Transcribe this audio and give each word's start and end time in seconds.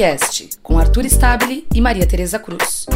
Ponte 0.00 0.48
com 0.62 0.78
Arthur 0.78 1.04
Stabile 1.04 1.66
e 1.74 1.78
Maria 1.78 2.08
Tereza 2.08 2.38
Cruz. 2.38 2.86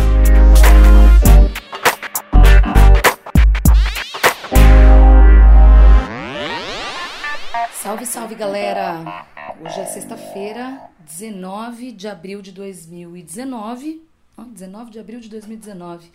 Salve, 7.74 8.06
salve 8.06 8.34
galera! 8.34 9.26
Hoje 9.60 9.80
é 9.80 9.84
sexta-feira, 9.84 10.80
19 11.00 11.92
de 11.92 12.08
abril 12.08 12.40
de 12.40 12.50
2019. 12.52 14.00
Oh, 14.38 14.44
19 14.44 14.90
de 14.90 14.98
abril 14.98 15.20
de 15.20 15.28
2019. 15.28 16.10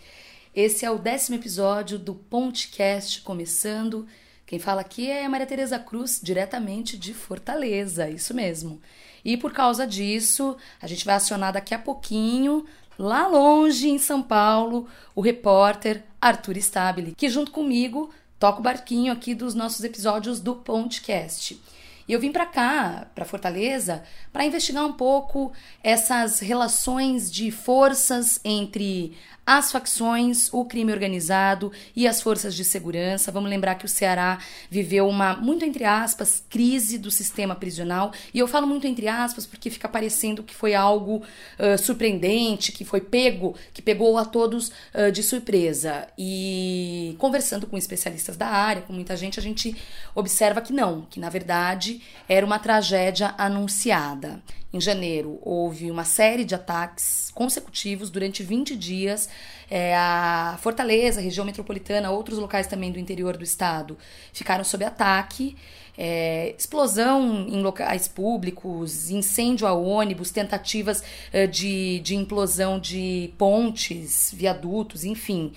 Esse 0.52 0.84
é 0.84 0.90
o 0.90 0.98
décimo 0.98 1.36
episódio 1.36 2.00
do 2.00 2.16
Pontecast 2.16 3.22
começando. 3.22 4.08
Quem 4.50 4.58
fala 4.58 4.80
aqui 4.80 5.08
é 5.08 5.28
Maria 5.28 5.46
Tereza 5.46 5.78
Cruz, 5.78 6.20
diretamente 6.20 6.98
de 6.98 7.14
Fortaleza, 7.14 8.10
isso 8.10 8.34
mesmo. 8.34 8.82
E 9.24 9.36
por 9.36 9.52
causa 9.52 9.86
disso, 9.86 10.56
a 10.82 10.88
gente 10.88 11.04
vai 11.04 11.14
acionar 11.14 11.52
daqui 11.52 11.72
a 11.72 11.78
pouquinho, 11.78 12.66
lá 12.98 13.28
longe 13.28 13.88
em 13.88 13.96
São 13.96 14.20
Paulo, 14.20 14.88
o 15.14 15.20
repórter 15.20 16.02
Arthur 16.20 16.56
Stabile, 16.56 17.14
que 17.16 17.28
junto 17.28 17.52
comigo 17.52 18.10
toca 18.40 18.58
o 18.58 18.62
barquinho 18.62 19.12
aqui 19.12 19.36
dos 19.36 19.54
nossos 19.54 19.84
episódios 19.84 20.40
do 20.40 20.56
Pontecast. 20.56 21.62
E 22.08 22.12
eu 22.12 22.18
vim 22.18 22.32
para 22.32 22.44
cá, 22.44 23.06
para 23.14 23.24
Fortaleza, 23.24 24.02
para 24.32 24.44
investigar 24.44 24.84
um 24.84 24.94
pouco 24.94 25.52
essas 25.80 26.40
relações 26.40 27.30
de 27.30 27.52
forças 27.52 28.40
entre 28.44 29.16
as 29.50 29.72
facções, 29.72 30.48
o 30.52 30.64
crime 30.64 30.92
organizado 30.92 31.72
e 31.96 32.06
as 32.06 32.22
forças 32.22 32.54
de 32.54 32.64
segurança. 32.64 33.32
Vamos 33.32 33.50
lembrar 33.50 33.74
que 33.74 33.84
o 33.84 33.88
Ceará 33.88 34.38
viveu 34.70 35.08
uma, 35.08 35.34
muito 35.34 35.64
entre 35.64 35.84
aspas, 35.84 36.44
crise 36.48 36.96
do 36.96 37.10
sistema 37.10 37.56
prisional. 37.56 38.12
E 38.32 38.38
eu 38.38 38.46
falo 38.46 38.64
muito 38.64 38.86
entre 38.86 39.08
aspas 39.08 39.46
porque 39.46 39.68
fica 39.68 39.88
parecendo 39.88 40.44
que 40.44 40.54
foi 40.54 40.72
algo 40.72 41.16
uh, 41.58 41.76
surpreendente, 41.82 42.70
que 42.70 42.84
foi 42.84 43.00
pego, 43.00 43.56
que 43.74 43.82
pegou 43.82 44.18
a 44.18 44.24
todos 44.24 44.68
uh, 44.68 45.10
de 45.12 45.20
surpresa. 45.20 46.06
E 46.16 47.16
conversando 47.18 47.66
com 47.66 47.76
especialistas 47.76 48.36
da 48.36 48.46
área, 48.46 48.82
com 48.82 48.92
muita 48.92 49.16
gente, 49.16 49.40
a 49.40 49.42
gente 49.42 49.76
observa 50.14 50.60
que 50.60 50.72
não, 50.72 51.08
que 51.10 51.18
na 51.18 51.28
verdade 51.28 52.00
era 52.28 52.46
uma 52.46 52.60
tragédia 52.60 53.34
anunciada. 53.36 54.40
Em 54.72 54.80
janeiro, 54.80 55.40
houve 55.42 55.90
uma 55.90 56.04
série 56.04 56.44
de 56.44 56.54
ataques 56.54 57.32
consecutivos 57.34 58.08
durante 58.08 58.44
20 58.44 58.76
dias. 58.76 59.28
É, 59.70 59.94
a 59.96 60.58
Fortaleza, 60.60 61.20
região 61.20 61.46
metropolitana, 61.46 62.10
outros 62.10 62.38
locais 62.38 62.66
também 62.66 62.90
do 62.90 62.98
interior 62.98 63.36
do 63.36 63.44
estado 63.44 63.96
ficaram 64.32 64.64
sob 64.64 64.84
ataque. 64.84 65.56
É, 65.96 66.54
explosão 66.58 67.46
em 67.48 67.60
locais 67.60 68.08
públicos, 68.08 69.10
incêndio 69.10 69.66
a 69.66 69.72
ônibus, 69.72 70.30
tentativas 70.30 71.04
é, 71.32 71.46
de, 71.46 72.00
de 72.00 72.16
implosão 72.16 72.78
de 72.78 73.32
pontes, 73.36 74.32
viadutos, 74.34 75.04
enfim. 75.04 75.52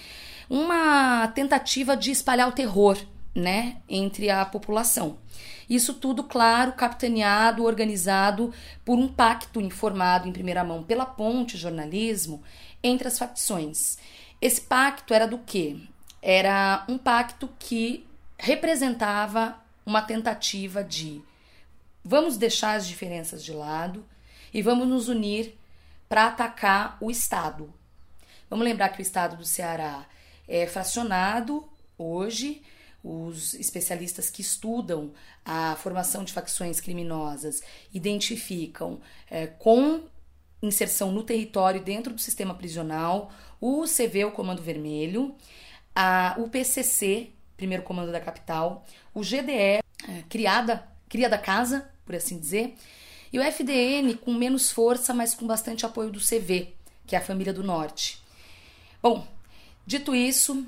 Uma 0.50 1.28
tentativa 1.30 1.96
de 1.96 2.12
espalhar 2.12 2.50
o 2.50 2.52
terror 2.52 2.98
né, 3.34 3.78
entre 3.90 4.30
a 4.30 4.46
população. 4.46 5.18
Isso 5.70 5.94
tudo, 5.94 6.24
claro, 6.24 6.74
capitaneado, 6.74 7.64
organizado 7.64 8.54
por 8.84 8.98
um 8.98 9.08
pacto 9.08 9.62
informado 9.62 10.28
em 10.28 10.34
primeira 10.34 10.64
mão 10.64 10.84
pela 10.84 11.06
Ponte 11.06 11.58
Jornalismo 11.58 12.44
entre 12.84 13.08
as 13.08 13.18
facções. 13.18 13.98
Esse 14.42 14.62
pacto 14.62 15.14
era 15.14 15.28
do 15.28 15.38
quê? 15.38 15.78
Era 16.22 16.86
um 16.88 16.98
pacto 16.98 17.50
que 17.60 18.06
representava 18.38 19.58
uma 19.86 20.02
tentativa 20.02 20.84
de 20.84 21.22
vamos 22.04 22.38
deixar 22.38 22.76
as 22.76 22.88
diferenças 22.88 23.44
de 23.44 23.54
lado 23.54 24.06
e 24.54 24.62
vamos 24.62 24.88
nos 24.88 25.08
unir 25.08 25.58
para 26.10 26.28
atacar 26.28 26.98
o 27.00 27.10
Estado. 27.10 27.74
Vamos 28.50 28.66
lembrar 28.66 28.90
que 28.90 29.00
o 29.00 29.02
Estado 29.02 29.38
do 29.38 29.46
Ceará 29.46 30.06
é 30.48 30.68
fracionado 30.68 31.68
hoje 31.98 32.62
os 33.04 33.54
especialistas 33.56 34.30
que 34.30 34.42
estudam 34.42 35.12
a 35.44 35.76
formação 35.76 36.24
de 36.24 36.32
facções 36.32 36.80
criminosas 36.80 37.62
identificam 37.94 39.02
é, 39.30 39.48
com 39.48 40.04
inserção 40.62 41.12
no 41.12 41.24
território 41.24 41.84
dentro 41.84 42.14
do 42.14 42.22
sistema 42.22 42.54
prisional 42.54 43.32
o 43.60 43.86
CV, 43.86 44.26
o 44.26 44.32
Comando 44.32 44.62
Vermelho, 44.62 45.36
a, 45.96 46.36
o 46.38 46.50
PCC, 46.50 47.30
primeiro 47.56 47.84
comando 47.84 48.12
da 48.12 48.20
capital, 48.20 48.86
o 49.14 49.22
GDE, 49.22 49.54
é, 49.54 49.84
criada, 50.28 50.86
cria 51.08 51.30
da 51.30 51.38
casa, 51.38 51.90
por 52.06 52.14
assim 52.16 52.38
dizer, 52.38 52.76
e 53.32 53.40
o 53.40 53.42
FDN 53.42 54.16
com 54.16 54.34
menos 54.34 54.70
força, 54.70 55.14
mas 55.14 55.34
com 55.34 55.48
bastante 55.48 55.86
apoio 55.86 56.12
do 56.12 56.20
CV, 56.20 56.74
que 57.08 57.16
é 57.16 57.20
a 57.20 57.22
família 57.22 57.54
do 57.54 57.64
Norte. 57.64 58.22
Bom, 59.02 59.26
dito 59.86 60.14
isso, 60.14 60.66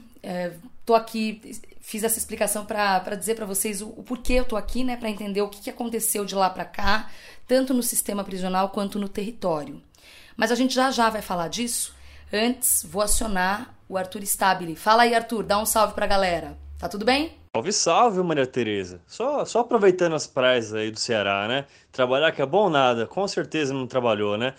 estou 0.80 0.96
é, 0.96 1.00
aqui 1.00 1.42
fiz 1.86 2.04
essa 2.04 2.18
explicação 2.18 2.66
para 2.66 3.16
dizer 3.16 3.36
para 3.36 3.46
vocês 3.46 3.80
o, 3.80 3.90
o, 3.90 4.04
porquê 4.04 4.34
eu 4.34 4.44
tô 4.44 4.58
aqui, 4.58 4.84
né, 4.84 4.98
para 4.98 5.08
entender 5.08 5.44
o 5.44 5.48
que, 5.48 5.62
que 5.62 5.70
aconteceu 5.70 6.26
de 6.26 6.34
lá 6.34 6.50
para 6.50 6.66
cá, 6.66 7.12
tanto 7.48 7.76
no 7.76 7.84
sistema 7.84 8.24
prisional 8.24 8.70
quanto 8.70 8.98
no 8.98 9.08
território. 9.08 9.80
Mas 10.36 10.52
a 10.52 10.56
gente 10.56 10.74
já 10.74 10.90
já 10.90 11.12
vai 11.12 11.22
falar 11.22 11.48
disso. 11.48 11.94
Antes, 12.34 12.84
vou 12.90 13.04
acionar 13.04 13.76
o 13.88 13.98
Arthur 13.98 14.24
Stabile. 14.24 14.76
Fala 14.76 15.04
aí, 15.04 15.14
Arthur, 15.14 15.44
dá 15.44 15.60
um 15.60 15.66
salve 15.66 15.94
pra 15.94 16.08
galera. 16.08 16.58
Tá 16.80 16.90
tudo 16.90 17.06
bem? 17.06 17.38
Salve, 17.56 17.72
salve, 17.72 18.24
Maria 18.24 18.48
Tereza. 18.48 19.00
Só, 19.06 19.46
só 19.46 19.60
aproveitando 19.60 20.16
as 20.16 20.26
praias 20.26 20.74
aí 20.74 20.90
do 20.90 21.00
Ceará, 21.00 21.48
né? 21.48 21.66
Trabalhar 21.92 22.32
que 22.32 22.42
é 22.42 22.46
bom 22.48 22.68
nada, 22.68 23.06
com 23.06 23.28
certeza 23.28 23.76
não 23.76 23.86
trabalhou, 23.86 24.40
né? 24.40 24.56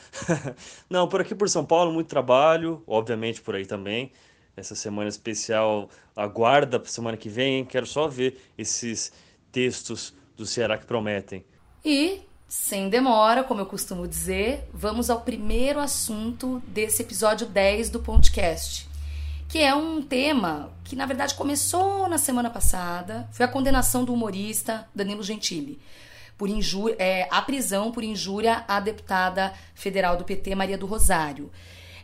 não, 0.88 1.08
por 1.08 1.20
aqui 1.20 1.34
por 1.34 1.48
São 1.48 1.64
Paulo, 1.64 1.92
muito 1.92 2.06
trabalho, 2.06 2.84
obviamente 2.86 3.42
por 3.42 3.56
aí 3.56 3.66
também 3.66 4.12
essa 4.56 4.74
semana 4.74 5.08
especial. 5.08 5.88
Aguarda 6.14 6.80
para 6.80 6.90
semana 6.90 7.16
que 7.16 7.28
vem? 7.28 7.64
Quero 7.64 7.86
só 7.86 8.08
ver 8.08 8.40
esses 8.56 9.12
textos 9.52 10.14
do 10.36 10.46
Ceará 10.46 10.78
que 10.78 10.86
prometem. 10.86 11.44
E, 11.84 12.20
sem 12.48 12.88
demora, 12.88 13.44
como 13.44 13.60
eu 13.60 13.66
costumo 13.66 14.08
dizer, 14.08 14.68
vamos 14.72 15.10
ao 15.10 15.20
primeiro 15.20 15.78
assunto 15.78 16.62
desse 16.66 17.02
episódio 17.02 17.46
10 17.46 17.90
do 17.90 18.00
podcast. 18.00 18.88
Que 19.48 19.58
é 19.58 19.74
um 19.74 20.02
tema 20.02 20.72
que, 20.82 20.96
na 20.96 21.06
verdade, 21.06 21.34
começou 21.34 22.08
na 22.08 22.18
semana 22.18 22.50
passada. 22.50 23.28
Foi 23.32 23.46
a 23.46 23.48
condenação 23.48 24.04
do 24.04 24.12
humorista 24.12 24.88
Danilo 24.94 25.22
Gentili 25.22 25.78
por 26.36 26.48
injúria, 26.48 26.96
é, 26.98 27.28
a 27.30 27.40
prisão 27.40 27.90
por 27.90 28.04
injúria 28.04 28.64
à 28.68 28.78
deputada 28.80 29.54
federal 29.74 30.16
do 30.16 30.24
PT, 30.24 30.54
Maria 30.54 30.76
do 30.76 30.86
Rosário. 30.86 31.50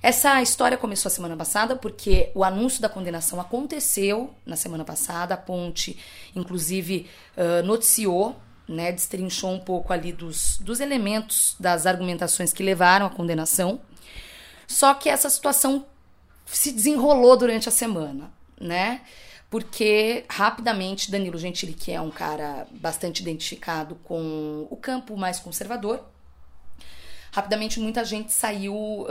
Essa 0.02 0.42
história 0.42 0.76
começou 0.76 1.08
a 1.08 1.12
semana 1.12 1.36
passada 1.36 1.76
porque 1.76 2.32
o 2.34 2.42
anúncio 2.42 2.82
da 2.82 2.88
condenação 2.88 3.40
aconteceu 3.40 4.34
na 4.44 4.56
semana 4.56 4.84
passada. 4.84 5.34
A 5.34 5.36
Ponte, 5.36 5.96
inclusive, 6.34 7.08
uh, 7.36 7.64
noticiou, 7.64 8.34
né, 8.66 8.90
destrinchou 8.90 9.52
um 9.52 9.60
pouco 9.60 9.92
ali 9.92 10.12
dos, 10.12 10.58
dos 10.58 10.80
elementos 10.80 11.54
das 11.60 11.86
argumentações 11.86 12.52
que 12.52 12.64
levaram 12.64 13.06
à 13.06 13.10
condenação. 13.10 13.80
Só 14.66 14.92
que 14.92 15.08
essa 15.08 15.30
situação 15.30 15.86
se 16.46 16.72
desenrolou 16.72 17.36
durante 17.36 17.68
a 17.68 17.72
semana, 17.72 18.32
né? 18.60 19.02
Porque 19.48 20.24
rapidamente 20.28 21.10
Danilo 21.10 21.38
Gentili, 21.38 21.74
que 21.74 21.92
é 21.92 22.00
um 22.00 22.10
cara 22.10 22.66
bastante 22.72 23.20
identificado 23.20 23.96
com 24.02 24.66
o 24.68 24.76
campo 24.76 25.16
mais 25.16 25.38
conservador, 25.38 26.11
rapidamente 27.32 27.80
muita 27.80 28.04
gente 28.04 28.30
saiu 28.30 28.74
uh, 28.74 29.06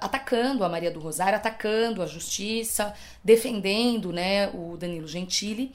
atacando 0.00 0.64
a 0.64 0.68
Maria 0.68 0.90
do 0.90 1.00
Rosário, 1.00 1.36
atacando 1.36 2.00
a 2.00 2.06
justiça, 2.06 2.94
defendendo 3.22 4.12
né, 4.12 4.48
o 4.50 4.76
Danilo 4.76 5.08
Gentili. 5.08 5.74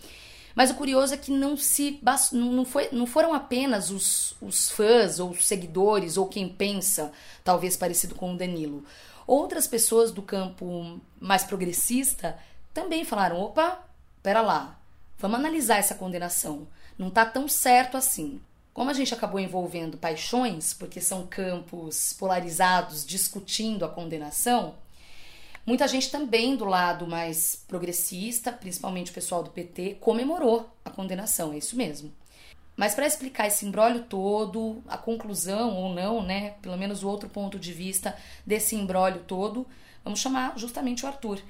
Mas 0.56 0.72
o 0.72 0.76
curioso 0.76 1.14
é 1.14 1.18
que 1.18 1.32
não 1.32 1.58
se 1.58 2.00
não, 2.32 2.66
foi, 2.66 2.88
não 2.92 3.06
foram 3.06 3.34
apenas 3.34 3.92
os, 3.92 4.36
os 4.42 4.72
fãs 4.72 5.20
ou 5.20 5.32
os 5.32 5.46
seguidores 5.46 6.18
ou 6.18 6.28
quem 6.28 6.48
pensa, 6.48 7.12
talvez 7.44 7.76
parecido 7.76 8.16
com 8.16 8.34
o 8.34 8.38
Danilo. 8.38 8.84
Outras 9.28 9.68
pessoas 9.68 10.12
do 10.12 10.22
campo 10.22 11.00
mais 11.20 11.44
progressista 11.44 12.40
também 12.74 13.04
falaram: 13.04 13.40
opa, 13.40 13.86
pera 14.24 14.42
lá, 14.42 14.80
vamos 15.18 15.38
analisar 15.38 15.78
essa 15.78 15.94
condenação. 15.94 16.68
Não 16.98 17.10
tá 17.10 17.26
tão 17.26 17.48
certo 17.48 17.98
assim. 17.98 18.42
Como 18.80 18.92
a 18.92 18.94
gente 18.94 19.14
acabou 19.14 19.42
envolvendo 19.42 19.98
paixões, 19.98 20.74
porque 20.74 21.02
são 21.02 21.28
campos 21.28 22.14
polarizados 22.14 23.06
discutindo 23.06 23.84
a 23.84 23.90
condenação, 23.90 24.76
muita 25.66 25.86
gente 25.86 26.10
também 26.10 26.56
do 26.56 26.64
lado 26.64 27.06
mais 27.06 27.62
progressista, 27.68 28.54
principalmente 28.54 29.12
o 29.12 29.14
pessoal 29.14 29.44
do 29.44 29.50
PT, 29.50 29.98
comemorou 30.00 30.70
a 30.86 30.90
condenação, 30.90 31.52
é 31.52 31.58
isso 31.58 31.76
mesmo. 31.76 32.10
Mas 32.78 32.96
para 32.96 33.06
explicar 33.06 33.48
esse 33.48 33.66
embrólio 33.66 34.04
todo, 34.04 34.82
a 34.88 34.98
conclusão 34.98 35.76
ou 35.76 35.94
não, 35.94 36.24
né, 36.24 36.52
pelo 36.62 36.78
menos 36.78 37.04
o 37.04 37.10
outro 37.10 37.28
ponto 37.28 37.60
de 37.60 37.74
vista 37.74 38.16
desse 38.46 38.78
embrólio 38.78 39.24
todo, 39.28 39.68
vamos 40.06 40.22
chamar 40.22 40.58
justamente 40.58 41.04
o 41.04 41.08
Arthur. 41.10 41.42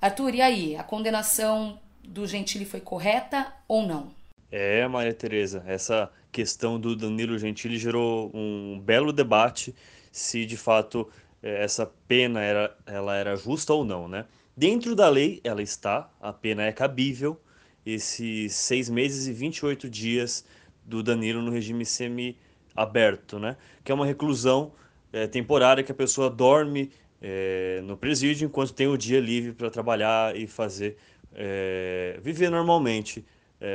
Arthur, 0.00 0.34
e 0.34 0.42
aí, 0.42 0.76
a 0.76 0.82
condenação 0.82 1.78
do 2.02 2.26
Gentili 2.26 2.64
foi 2.64 2.80
correta 2.80 3.54
ou 3.68 3.86
não? 3.86 4.10
É, 4.50 4.86
Maria 4.88 5.14
Tereza, 5.14 5.62
essa 5.68 6.10
questão 6.34 6.80
do 6.80 6.96
Danilo 6.96 7.38
Gentili 7.38 7.78
gerou 7.78 8.28
um 8.34 8.80
belo 8.80 9.12
debate 9.12 9.72
se 10.10 10.44
de 10.44 10.56
fato 10.56 11.08
eh, 11.40 11.62
essa 11.62 11.86
pena 12.08 12.40
era, 12.40 12.76
ela 12.84 13.14
era 13.14 13.36
justa 13.36 13.72
ou 13.72 13.84
não, 13.84 14.08
né? 14.08 14.26
Dentro 14.56 14.96
da 14.96 15.08
lei, 15.08 15.40
ela 15.44 15.62
está, 15.62 16.10
a 16.20 16.32
pena 16.32 16.64
é 16.64 16.72
cabível, 16.72 17.40
esses 17.86 18.52
seis 18.52 18.90
meses 18.90 19.28
e 19.28 19.32
28 19.32 19.88
dias 19.88 20.44
do 20.84 21.04
Danilo 21.04 21.40
no 21.40 21.52
regime 21.52 21.86
semi-aberto, 21.86 23.38
né? 23.38 23.56
Que 23.84 23.92
é 23.92 23.94
uma 23.94 24.04
reclusão 24.04 24.72
é, 25.12 25.28
temporária 25.28 25.84
que 25.84 25.92
a 25.92 25.94
pessoa 25.94 26.28
dorme 26.28 26.90
é, 27.22 27.80
no 27.84 27.96
presídio 27.96 28.46
enquanto 28.46 28.72
tem 28.72 28.88
o 28.88 28.96
dia 28.98 29.20
livre 29.20 29.52
para 29.52 29.70
trabalhar 29.70 30.36
e 30.36 30.48
fazer, 30.48 30.96
é, 31.32 32.18
viver 32.20 32.50
normalmente, 32.50 33.24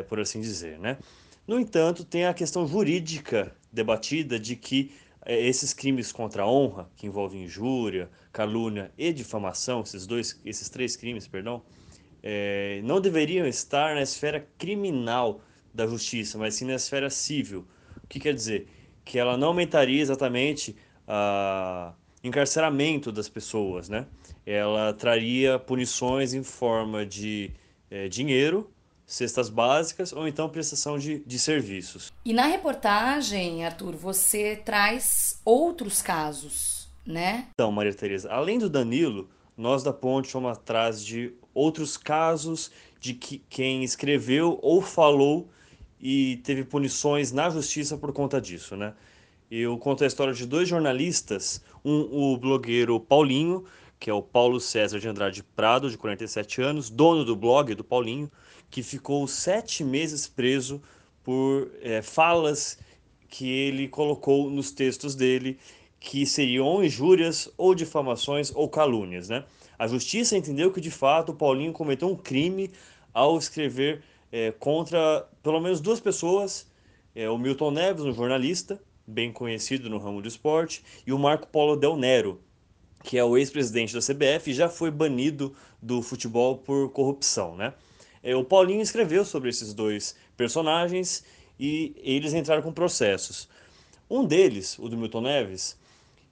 por 0.08 0.20
assim 0.20 0.40
dizer, 0.40 0.78
né? 0.78 0.98
No 1.48 1.60
entanto, 1.60 2.04
tem 2.04 2.26
a 2.26 2.34
questão 2.34 2.68
jurídica 2.68 3.56
debatida 3.72 4.40
de 4.40 4.56
que 4.56 4.92
esses 5.26 5.74
crimes 5.74 6.12
contra 6.12 6.44
a 6.44 6.48
honra, 6.50 6.90
que 6.96 7.06
envolvem 7.06 7.44
injúria, 7.44 8.10
calúnia 8.32 8.92
e 8.98 9.12
difamação, 9.14 9.82
esses 9.82 10.08
dois, 10.08 10.40
esses 10.46 10.70
três 10.70 10.96
crimes, 10.96 11.28
perdão, 11.28 11.62
é, 12.24 12.82
não 12.84 13.00
deveriam 13.00 13.46
estar 13.48 13.96
na 13.96 14.02
esfera 14.02 14.48
criminal 14.58 15.42
da 15.74 15.86
justiça, 15.86 16.38
mas 16.38 16.56
sim 16.56 16.66
na 16.66 16.76
esfera 16.76 17.10
civil. 17.10 17.68
O 18.04 18.08
que 18.08 18.20
quer 18.20 18.34
dizer? 18.34 18.68
Que 19.06 19.20
ela 19.20 19.38
não 19.38 19.50
aumentaria 19.50 20.02
exatamente 20.02 20.76
o 21.08 22.28
encarceramento 22.28 23.12
das 23.12 23.30
pessoas, 23.30 23.90
né? 23.90 24.06
Ela 24.46 24.94
traria 24.94 25.58
punições 25.60 26.34
em 26.34 26.44
forma 26.44 27.06
de 27.06 27.52
é, 27.90 28.08
dinheiro, 28.08 28.70
cestas 29.10 29.50
básicas 29.50 30.14
ou 30.14 30.28
então 30.28 30.48
prestação 30.48 31.00
de, 31.00 31.20
de 31.26 31.40
serviços. 31.40 32.14
E 32.24 32.32
na 32.32 32.46
reportagem, 32.46 33.66
Arthur, 33.66 33.96
você 33.96 34.56
traz 34.56 35.42
outros 35.44 36.00
casos, 36.00 36.88
né? 37.04 37.48
Então, 37.52 37.72
Maria 37.72 37.94
Tereza, 37.94 38.32
além 38.32 38.60
do 38.60 38.70
Danilo, 38.70 39.28
nós 39.58 39.82
da 39.82 39.92
Ponte 39.92 40.32
fomos 40.32 40.52
atrás 40.52 41.04
de 41.04 41.34
outros 41.56 41.98
casos 41.98 42.72
de 43.00 43.16
que 43.16 43.42
quem 43.50 43.84
escreveu 43.84 44.60
ou 44.62 44.80
falou 44.80 45.50
e 46.00 46.38
teve 46.44 46.64
punições 46.64 47.32
na 47.32 47.50
justiça 47.50 47.98
por 47.98 48.14
conta 48.14 48.40
disso, 48.40 48.76
né? 48.78 48.94
Eu 49.50 49.76
conto 49.80 50.04
a 50.04 50.08
história 50.08 50.34
de 50.34 50.46
dois 50.46 50.70
jornalistas, 50.70 51.64
um 51.84 52.34
o 52.34 52.38
blogueiro 52.38 53.00
Paulinho, 53.00 53.66
que 54.00 54.10
é 54.10 54.14
o 54.14 54.22
Paulo 54.22 54.60
César 54.60 55.00
de 55.00 55.08
Andrade 55.08 55.44
Prado, 55.44 55.90
de 55.90 55.98
47 55.98 56.62
anos, 56.62 56.90
dono 56.90 57.26
do 57.26 57.36
blog 57.36 57.76
do 57.76 57.84
Paulinho, 57.84 58.32
que 58.70 58.82
ficou 58.82 59.28
sete 59.28 59.84
meses 59.84 60.28
preso 60.28 60.82
por 61.24 61.70
é, 61.82 62.02
falas 62.02 62.80
que 63.28 63.50
ele 63.50 63.88
colocou 63.88 64.50
nos 64.50 64.72
textos 64.72 65.16
dele, 65.16 65.60
que 66.00 66.26
seriam 66.26 66.84
injúrias, 66.84 67.52
ou 67.58 67.76
difamações, 67.76 68.52
ou 68.56 68.70
calúnias, 68.70 69.28
né? 69.28 69.44
A 69.78 69.86
justiça 69.86 70.38
entendeu 70.38 70.72
que, 70.72 70.80
de 70.80 70.92
fato, 70.92 71.34
o 71.34 71.36
Paulinho 71.36 71.74
cometeu 71.74 72.10
um 72.10 72.16
crime 72.16 72.72
ao 73.14 73.38
escrever 73.38 74.02
é, 74.32 74.52
contra 74.52 75.28
pelo 75.44 75.60
menos 75.60 75.82
duas 75.82 76.00
pessoas, 76.00 76.68
é, 77.14 77.30
o 77.30 77.38
Milton 77.38 77.72
Neves, 77.72 78.06
um 78.06 78.14
jornalista 78.14 78.82
bem 79.06 79.32
conhecido 79.32 79.90
no 79.90 79.98
ramo 79.98 80.22
do 80.22 80.28
esporte, 80.28 80.84
e 81.06 81.12
o 81.12 81.20
Marco 81.20 81.48
Polo 81.48 81.76
Del 81.76 81.98
Nero, 81.98 82.40
que 83.04 83.18
é 83.18 83.24
o 83.24 83.38
ex-presidente 83.38 83.94
da 83.94 84.00
CBF 84.02 84.54
já 84.54 84.70
foi 84.70 84.92
banido 84.92 85.56
do 85.82 86.02
futebol 86.02 86.58
por 86.58 86.90
corrupção, 86.92 87.56
né? 87.56 87.74
É, 88.22 88.36
o 88.36 88.44
Paulinho 88.44 88.82
escreveu 88.82 89.24
sobre 89.24 89.50
esses 89.50 89.74
dois 89.74 90.16
personagens 90.36 91.24
e 91.60 91.96
eles 92.04 92.34
entraram 92.34 92.62
com 92.62 92.72
processos. 92.72 93.48
Um 94.10 94.26
deles, 94.26 94.78
o 94.80 94.90
do 94.90 94.98
Milton 94.98 95.22
Neves, 95.22 95.78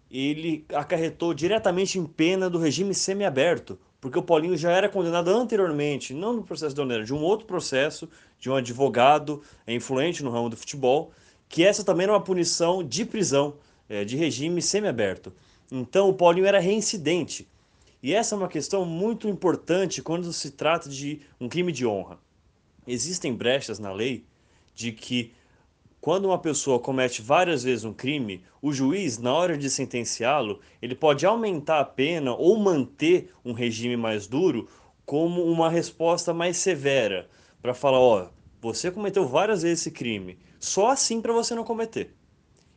ele 0.10 0.66
acarretou 0.74 1.34
diretamente 1.34 2.00
em 2.00 2.06
pena 2.06 2.50
do 2.50 2.58
regime 2.58 2.94
semiaberto, 2.94 3.78
porque 4.00 4.18
o 4.18 4.24
Paulinho 4.24 4.58
já 4.58 4.72
era 4.72 4.90
condenado 4.90 5.30
anteriormente, 5.30 6.14
não 6.14 6.34
no 6.34 6.44
processo 6.44 6.74
de 6.74 6.82
Onera, 6.82 7.04
de 7.04 7.14
um 7.14 7.22
outro 7.22 7.46
processo, 7.46 8.10
de 8.40 8.50
um 8.50 8.56
advogado 8.56 9.42
influente 9.68 10.24
no 10.24 10.30
ramo 10.30 10.50
do 10.50 10.58
futebol, 10.58 11.12
que 11.50 11.64
essa 11.64 11.84
também 11.84 12.04
era 12.04 12.14
uma 12.14 12.24
punição 12.24 12.84
de 12.84 13.06
prisão, 13.06 13.56
é, 13.90 14.04
de 14.04 14.16
regime 14.16 14.62
semiaberto. 14.62 15.34
Então 15.72 16.10
o 16.10 16.14
Paulinho 16.14 16.46
era 16.46 16.60
reincidente. 16.60 17.48
E 18.02 18.14
essa 18.14 18.36
é 18.36 18.38
uma 18.38 18.48
questão 18.48 18.86
muito 18.86 19.28
importante 19.28 20.02
quando 20.02 20.32
se 20.32 20.52
trata 20.52 20.88
de 20.88 21.22
um 21.40 21.50
crime 21.50 21.72
de 21.72 21.86
honra. 21.86 22.20
Existem 22.88 23.34
brechas 23.34 23.80
na 23.80 23.92
lei 23.92 24.26
de 24.74 24.92
que 24.92 25.34
quando 26.00 26.26
uma 26.26 26.38
pessoa 26.38 26.80
comete 26.80 27.22
várias 27.22 27.64
vezes 27.64 27.84
um 27.84 27.94
crime, 27.94 28.44
o 28.62 28.72
juiz, 28.72 29.18
na 29.18 29.34
hora 29.34 29.58
de 29.58 29.70
sentenciá-lo, 29.70 30.62
ele 30.82 30.96
pode 30.96 31.26
aumentar 31.26 31.80
a 31.80 31.86
pena 31.86 32.34
ou 32.34 32.58
manter 32.58 33.34
um 33.44 33.52
regime 33.52 33.98
mais 33.98 34.28
duro 34.28 34.70
como 35.06 35.44
uma 35.44 35.70
resposta 35.70 36.34
mais 36.34 36.58
severa, 36.58 37.30
para 37.62 37.74
falar, 37.74 38.00
ó, 38.00 38.30
você 38.62 38.92
cometeu 38.92 39.28
várias 39.28 39.64
vezes 39.64 39.82
esse 39.82 39.92
crime, 39.92 40.38
só 40.60 40.92
assim 40.92 41.20
para 41.20 41.34
você 41.34 41.56
não 41.56 41.64
cometer. 41.64 42.16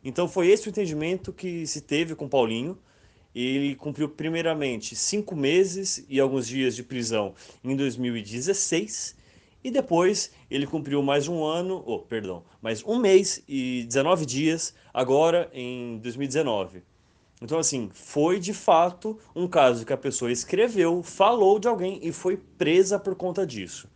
Então 0.02 0.28
foi 0.28 0.48
esse 0.48 0.68
o 0.68 0.70
entendimento 0.70 1.32
que 1.32 1.66
se 1.66 1.80
teve 1.80 2.14
com 2.14 2.28
Paulinho. 2.28 2.78
Ele 3.34 3.74
cumpriu 3.76 4.08
primeiramente 4.08 4.96
cinco 4.96 5.36
meses 5.36 6.04
e 6.08 6.18
alguns 6.18 6.48
dias 6.48 6.74
de 6.74 6.82
prisão 6.82 7.34
em 7.62 7.76
2016 7.76 9.16
e 9.62 9.70
depois 9.70 10.32
ele 10.50 10.66
cumpriu 10.66 11.02
mais 11.02 11.28
um 11.28 11.44
ano, 11.44 11.82
oh, 11.86 11.98
perdão, 11.98 12.42
mais 12.62 12.82
um 12.82 12.98
mês 12.98 13.42
e 13.46 13.84
19 13.86 14.24
dias 14.24 14.74
agora 14.92 15.50
em 15.52 15.98
2019. 15.98 16.82
Então, 17.42 17.58
assim, 17.58 17.90
foi 17.92 18.38
de 18.38 18.52
fato 18.52 19.18
um 19.34 19.46
caso 19.46 19.86
que 19.86 19.92
a 19.92 19.98
pessoa 19.98 20.32
escreveu, 20.32 21.02
falou 21.02 21.58
de 21.58 21.68
alguém 21.68 21.98
e 22.02 22.12
foi 22.12 22.36
presa 22.36 22.98
por 22.98 23.14
conta 23.14 23.46
disso. 23.46 23.88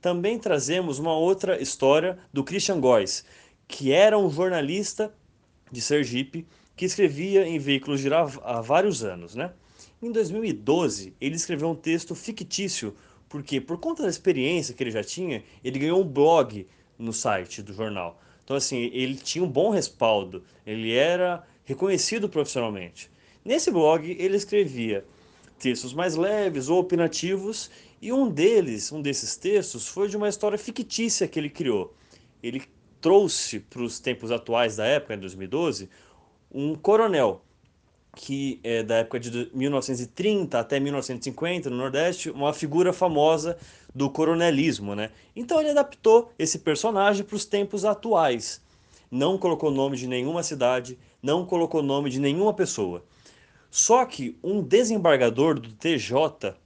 Também 0.00 0.38
trazemos 0.38 0.98
uma 0.98 1.14
outra 1.14 1.60
história 1.60 2.18
do 2.32 2.44
Christian 2.44 2.80
Góes, 2.80 3.24
que 3.66 3.92
era 3.92 4.18
um 4.18 4.30
jornalista 4.30 5.12
de 5.70 5.80
Sergipe 5.80 6.46
que 6.76 6.84
escrevia 6.84 7.46
em 7.46 7.58
veículos 7.58 8.00
geral 8.00 8.30
há 8.44 8.60
vários 8.60 9.02
anos, 9.02 9.34
né? 9.34 9.52
Em 10.00 10.12
2012, 10.12 11.12
ele 11.20 11.34
escreveu 11.34 11.68
um 11.68 11.74
texto 11.74 12.14
fictício 12.14 12.94
porque, 13.28 13.60
por 13.60 13.78
conta 13.78 14.04
da 14.04 14.08
experiência 14.08 14.74
que 14.74 14.82
ele 14.82 14.90
já 14.90 15.02
tinha, 15.02 15.42
ele 15.62 15.78
ganhou 15.78 16.00
um 16.00 16.06
blog 16.06 16.66
no 16.98 17.12
site 17.12 17.62
do 17.62 17.72
jornal. 17.72 18.20
Então, 18.44 18.56
assim, 18.56 18.90
ele 18.94 19.16
tinha 19.16 19.44
um 19.44 19.50
bom 19.50 19.70
respaldo, 19.70 20.42
ele 20.64 20.94
era 20.94 21.44
reconhecido 21.64 22.28
profissionalmente. 22.28 23.10
Nesse 23.44 23.70
blog, 23.70 24.16
ele 24.18 24.36
escrevia 24.36 25.04
textos 25.58 25.92
mais 25.92 26.14
leves 26.14 26.68
ou 26.68 26.78
opinativos, 26.78 27.70
e 28.00 28.12
um 28.12 28.30
deles, 28.30 28.92
um 28.92 29.02
desses 29.02 29.36
textos, 29.36 29.88
foi 29.88 30.08
de 30.08 30.16
uma 30.16 30.28
história 30.28 30.56
fictícia 30.56 31.26
que 31.26 31.38
ele 31.38 31.50
criou. 31.50 31.92
Ele 32.42 32.62
trouxe 33.00 33.60
para 33.60 33.82
os 33.82 33.98
tempos 34.00 34.30
atuais 34.30 34.76
da 34.76 34.86
época, 34.86 35.14
em 35.14 35.18
2012, 35.18 35.88
um 36.50 36.74
coronel 36.74 37.42
que 38.16 38.58
é 38.64 38.82
da 38.82 38.96
época 38.96 39.20
de 39.20 39.50
1930 39.54 40.58
até 40.58 40.80
1950 40.80 41.70
no 41.70 41.76
Nordeste, 41.76 42.30
uma 42.30 42.52
figura 42.52 42.92
famosa 42.92 43.56
do 43.94 44.10
coronelismo, 44.10 44.94
né? 44.94 45.10
Então 45.36 45.60
ele 45.60 45.70
adaptou 45.70 46.32
esse 46.36 46.58
personagem 46.58 47.24
para 47.24 47.36
os 47.36 47.44
tempos 47.44 47.84
atuais. 47.84 48.60
Não 49.10 49.38
colocou 49.38 49.70
nome 49.70 49.96
de 49.96 50.08
nenhuma 50.08 50.42
cidade, 50.42 50.98
não 51.22 51.46
colocou 51.46 51.82
nome 51.82 52.10
de 52.10 52.18
nenhuma 52.18 52.52
pessoa. 52.52 53.04
Só 53.70 54.04
que 54.04 54.36
um 54.42 54.62
desembargador 54.62 55.60
do 55.60 55.70
TJ 55.72 56.56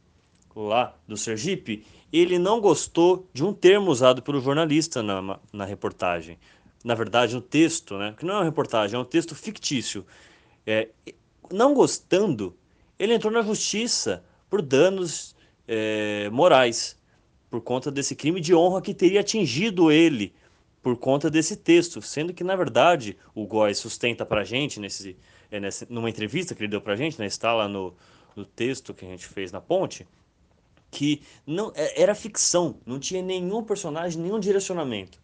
lá 0.54 0.96
do 1.06 1.16
Sergipe, 1.16 1.84
ele 2.12 2.38
não 2.38 2.60
gostou 2.60 3.28
de 3.32 3.44
um 3.44 3.52
termo 3.52 3.90
usado 3.90 4.22
pelo 4.22 4.40
jornalista 4.40 5.02
na, 5.02 5.38
na 5.52 5.64
reportagem. 5.64 6.38
Na 6.84 6.94
verdade, 6.94 7.34
no 7.34 7.40
texto, 7.40 7.96
né? 7.96 8.14
Que 8.18 8.24
não 8.24 8.34
é 8.34 8.38
uma 8.38 8.44
reportagem, 8.44 8.96
é 8.96 8.98
um 8.98 9.04
texto 9.04 9.34
fictício. 9.34 10.04
É, 10.66 10.88
não 11.50 11.74
gostando, 11.74 12.56
ele 12.98 13.14
entrou 13.14 13.32
na 13.32 13.42
justiça 13.42 14.24
por 14.50 14.60
danos 14.60 15.34
é, 15.66 16.28
morais, 16.30 16.98
por 17.48 17.60
conta 17.60 17.90
desse 17.90 18.14
crime 18.16 18.40
de 18.40 18.54
honra 18.54 18.82
que 18.82 18.94
teria 18.94 19.20
atingido 19.20 19.90
ele 19.90 20.34
por 20.82 20.96
conta 20.96 21.30
desse 21.30 21.56
texto, 21.56 22.02
sendo 22.02 22.34
que 22.34 22.42
na 22.42 22.56
verdade 22.56 23.16
o 23.34 23.46
Góes 23.46 23.78
sustenta 23.78 24.26
para 24.26 24.42
gente 24.42 24.80
nesse, 24.80 25.16
é, 25.50 25.60
nessa, 25.60 25.86
numa 25.88 26.10
entrevista 26.10 26.54
que 26.54 26.62
ele 26.62 26.70
deu 26.70 26.80
para 26.80 26.96
gente, 26.96 27.18
né, 27.18 27.26
está 27.26 27.52
lá 27.52 27.68
no, 27.68 27.94
no 28.34 28.44
texto 28.44 28.92
que 28.92 29.04
a 29.04 29.08
gente 29.08 29.26
fez 29.26 29.52
na 29.52 29.60
ponte, 29.60 30.06
que 30.92 31.22
não 31.46 31.72
é, 31.74 32.02
era 32.02 32.14
ficção, 32.14 32.76
não 32.84 33.00
tinha 33.00 33.22
nenhum 33.22 33.64
personagem, 33.64 34.20
nenhum 34.20 34.38
direcionamento. 34.38 35.18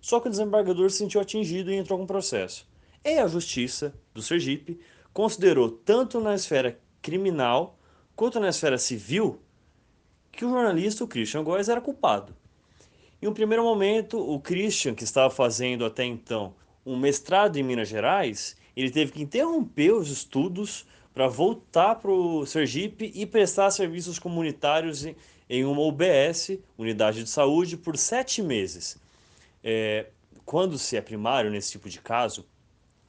Só 0.00 0.20
que 0.20 0.28
o 0.28 0.30
desembargador 0.30 0.88
se 0.90 0.98
sentiu 0.98 1.20
atingido 1.20 1.72
e 1.72 1.74
entrou 1.74 1.98
com 1.98 2.06
processo. 2.06 2.66
E 3.04 3.18
a 3.18 3.26
justiça 3.26 3.92
do 4.14 4.22
Sergipe 4.22 4.80
considerou 5.12 5.68
tanto 5.68 6.20
na 6.20 6.36
esfera 6.36 6.78
criminal 7.02 7.76
quanto 8.14 8.38
na 8.38 8.48
esfera 8.48 8.78
civil 8.78 9.40
que 10.30 10.44
o 10.44 10.50
jornalista 10.50 11.02
o 11.02 11.08
Christian 11.08 11.42
Góes 11.42 11.68
era 11.68 11.80
culpado. 11.80 12.34
Em 13.20 13.26
um 13.26 13.34
primeiro 13.34 13.64
momento, 13.64 14.18
o 14.18 14.38
Christian, 14.38 14.94
que 14.94 15.02
estava 15.02 15.30
fazendo 15.30 15.84
até 15.84 16.04
então 16.04 16.54
um 16.86 16.96
mestrado 16.96 17.56
em 17.56 17.64
Minas 17.64 17.88
Gerais, 17.88 18.56
ele 18.76 18.90
teve 18.90 19.10
que 19.10 19.22
interromper 19.22 19.92
os 19.92 20.08
estudos 20.08 20.86
para 21.18 21.26
voltar 21.26 21.96
para 21.96 22.12
o 22.12 22.46
Sergipe 22.46 23.10
e 23.12 23.26
prestar 23.26 23.72
serviços 23.72 24.20
comunitários 24.20 25.04
em 25.50 25.64
uma 25.64 25.80
UBS, 25.82 26.60
Unidade 26.78 27.24
de 27.24 27.28
Saúde, 27.28 27.76
por 27.76 27.98
sete 27.98 28.40
meses. 28.40 28.96
É, 29.60 30.10
quando 30.44 30.78
se 30.78 30.96
é 30.96 31.00
primário 31.00 31.50
nesse 31.50 31.72
tipo 31.72 31.90
de 31.90 32.00
caso, 32.00 32.46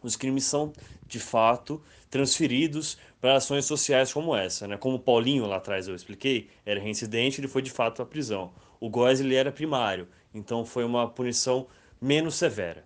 os 0.02 0.16
crimes 0.16 0.44
são 0.46 0.74
de 1.06 1.20
fato 1.20 1.80
transferidos 2.10 2.98
para 3.22 3.36
ações 3.36 3.66
sociais 3.66 4.12
como 4.12 4.36
essa, 4.36 4.68
né? 4.68 4.76
Como 4.76 4.96
o 4.96 5.00
Paulinho 5.00 5.46
lá 5.46 5.58
atrás 5.58 5.88
eu 5.88 5.94
expliquei, 5.94 6.50
era 6.66 6.80
reincidente, 6.80 7.40
ele 7.40 7.48
foi 7.48 7.62
de 7.62 7.70
fato 7.70 8.02
à 8.02 8.06
prisão. 8.08 8.52
O 8.80 8.90
Góes 8.90 9.20
ele 9.20 9.36
era 9.36 9.52
primário, 9.52 10.08
então 10.34 10.66
foi 10.66 10.84
uma 10.84 11.08
punição 11.08 11.68
menos 12.02 12.34
severa. 12.34 12.84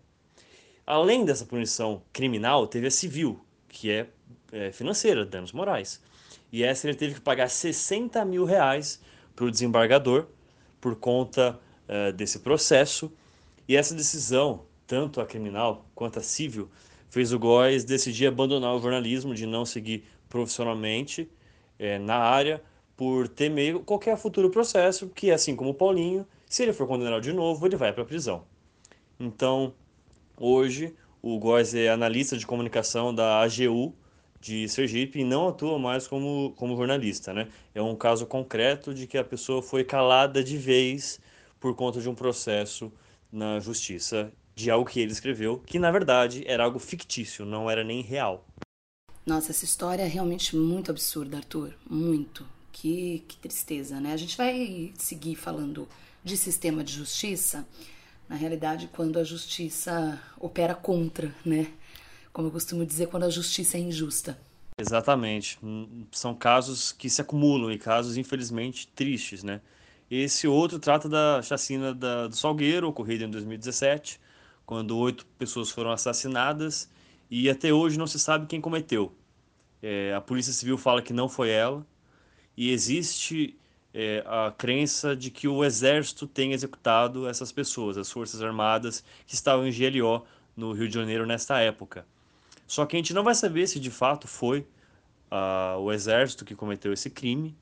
Além 0.86 1.24
dessa 1.24 1.46
punição 1.46 2.04
criminal, 2.12 2.68
teve 2.68 2.88
a 2.88 2.92
civil, 2.92 3.40
que 3.70 3.90
é, 3.90 4.10
é 4.54 4.72
financeira, 4.72 5.26
danos 5.26 5.52
morais. 5.52 6.00
E 6.52 6.64
essa 6.64 6.88
ele 6.88 6.96
teve 6.96 7.16
que 7.16 7.22
pagar 7.22 7.50
60 7.50 8.24
mil 8.24 8.46
reais 8.46 9.02
para 9.36 9.46
o 9.46 9.52
desembargador 9.52 10.28
por 10.80 10.96
conta 10.96 11.60
uh, 11.90 12.14
desse 12.14 12.40
processo. 12.40 13.12
E 13.68 13.76
essa 13.76 13.96
decisão, 13.96 14.66
tanto 14.86 15.20
a 15.20 15.26
criminal 15.26 15.86
quanto 15.96 16.20
a 16.20 16.22
civil, 16.22 16.70
fez 17.10 17.34
o 17.34 17.40
Góes 17.40 17.84
decidir 17.84 18.28
abandonar 18.28 18.76
o 18.76 18.80
jornalismo, 18.80 19.34
de 19.34 19.48
não 19.48 19.66
seguir 19.66 20.06
profissionalmente 20.30 21.30
é, 21.80 21.98
na 21.98 22.18
área, 22.18 22.62
por 22.96 23.28
temer 23.28 23.80
qualquer 23.80 24.18
futuro 24.18 24.50
processo, 24.52 25.10
que 25.10 25.32
assim 25.32 25.56
como 25.56 25.72
o 25.72 25.74
Paulinho, 25.74 26.28
se 26.48 26.62
ele 26.62 26.74
for 26.74 26.88
condenado 26.88 27.22
de 27.22 27.34
novo, 27.34 27.66
ele 27.66 27.76
vai 27.76 27.92
para 27.92 28.04
a 28.04 28.06
prisão. 28.06 28.44
Então, 29.20 29.74
hoje, 30.38 30.96
o 31.22 31.40
Góes 31.40 31.74
é 31.74 31.90
analista 31.90 32.38
de 32.38 32.46
comunicação 32.46 33.14
da 33.14 33.42
AGU 33.42 33.96
de 34.44 34.68
Sergipe 34.68 35.20
e 35.20 35.24
não 35.24 35.48
atua 35.48 35.80
mais 35.80 36.06
como, 36.06 36.54
como 36.58 36.76
jornalista. 36.76 37.34
Né? 37.34 37.48
É 37.74 37.82
um 37.82 37.96
caso 37.96 38.26
concreto 38.26 38.94
de 38.94 39.08
que 39.08 39.18
a 39.18 39.24
pessoa 39.24 39.64
foi 39.64 39.86
calada 39.86 40.44
de 40.44 40.58
vez 40.58 41.18
por 41.62 41.74
conta 41.74 42.02
de 42.02 42.10
um 42.10 42.14
processo 42.14 42.92
na 43.32 43.62
justiça 43.62 44.32
de 44.54 44.70
algo 44.70 44.88
que 44.88 45.00
ele 45.00 45.14
escreveu, 45.14 45.64
que 45.66 45.80
na 45.80 45.90
verdade 45.90 46.44
era 46.46 46.66
algo 46.66 46.78
fictício, 46.78 47.46
não 47.46 47.72
era 47.72 47.84
nem 47.84 48.02
real. 48.02 48.46
Nossa, 49.26 49.52
essa 49.52 49.64
história 49.64 50.04
é 50.04 50.08
realmente 50.08 50.56
muito 50.58 50.92
absurda, 50.92 51.38
Arthur. 51.38 51.74
Muito. 51.90 52.46
Que, 52.74 53.24
que 53.28 53.38
tristeza, 53.38 54.00
né? 54.00 54.12
A 54.12 54.18
gente 54.18 54.36
vai 54.36 54.92
seguir 54.98 55.36
falando 55.36 55.88
de 56.24 56.36
sistema 56.36 56.84
de 56.84 56.92
justiça, 56.92 57.66
na 58.28 58.36
realidade, 58.36 58.90
quando 58.92 59.18
a 59.18 59.24
justiça 59.24 60.22
opera 60.40 60.76
contra, 60.76 61.34
né? 61.46 61.68
Como 62.34 62.48
eu 62.48 62.52
costumo 62.52 62.84
dizer, 62.84 63.08
quando 63.08 63.24
a 63.24 63.30
justiça 63.30 63.78
é 63.78 63.80
injusta. 63.80 64.38
Exatamente. 64.78 65.60
Hum, 65.64 66.06
são 66.12 66.34
casos 66.34 66.92
que 66.92 67.08
se 67.08 67.22
acumulam 67.22 67.72
e 67.72 67.78
casos, 67.78 68.18
infelizmente, 68.18 68.88
tristes, 68.88 69.44
né? 69.44 69.62
Esse 70.10 70.48
outro 70.48 70.80
trata 70.80 71.08
da 71.08 71.42
chacina 71.44 71.94
da, 71.94 72.28
do 72.28 72.36
Salgueiro, 72.36 72.88
ocorrida 72.90 73.24
em 73.26 73.30
2017, 73.30 74.20
quando 74.66 74.98
oito 74.98 75.26
pessoas 75.38 75.70
foram 75.70 75.92
assassinadas 75.92 76.90
e 77.30 77.50
até 77.50 77.72
hoje 77.72 77.98
não 77.98 78.08
se 78.08 78.20
sabe 78.20 78.48
quem 78.48 78.60
cometeu. 78.60 79.14
É, 79.82 80.14
a 80.14 80.22
Polícia 80.22 80.54
Civil 80.54 80.78
fala 80.78 81.02
que 81.02 81.14
não 81.14 81.30
foi 81.30 81.50
ela 81.50 81.86
e 82.56 82.72
existe 82.72 83.58
é, 83.94 84.24
a 84.26 84.52
crença 84.52 85.16
de 85.16 85.30
que 85.30 85.48
o 85.48 85.64
Exército 85.64 86.26
tem 86.26 86.54
executado 86.54 87.28
essas 87.28 87.52
pessoas, 87.52 87.98
as 87.98 88.12
Forças 88.12 88.42
Armadas 88.42 89.04
que 89.28 89.36
estavam 89.36 89.68
em 89.68 89.72
GLO 89.72 90.26
no 90.56 90.72
Rio 90.74 90.88
de 90.88 90.94
Janeiro 90.94 91.26
nesta 91.26 91.60
época. 91.60 92.06
Só 92.68 92.86
que 92.86 92.96
a 92.96 93.00
gente 93.00 93.14
não 93.14 93.24
vai 93.24 93.36
saber 93.36 93.68
se 93.68 93.80
de 93.80 93.92
fato 93.92 94.28
foi 94.28 94.68
uh, 95.32 95.80
o 95.80 95.92
Exército 95.92 96.46
que 96.46 96.56
cometeu 96.56 96.94
esse 96.94 97.10
crime, 97.10 97.56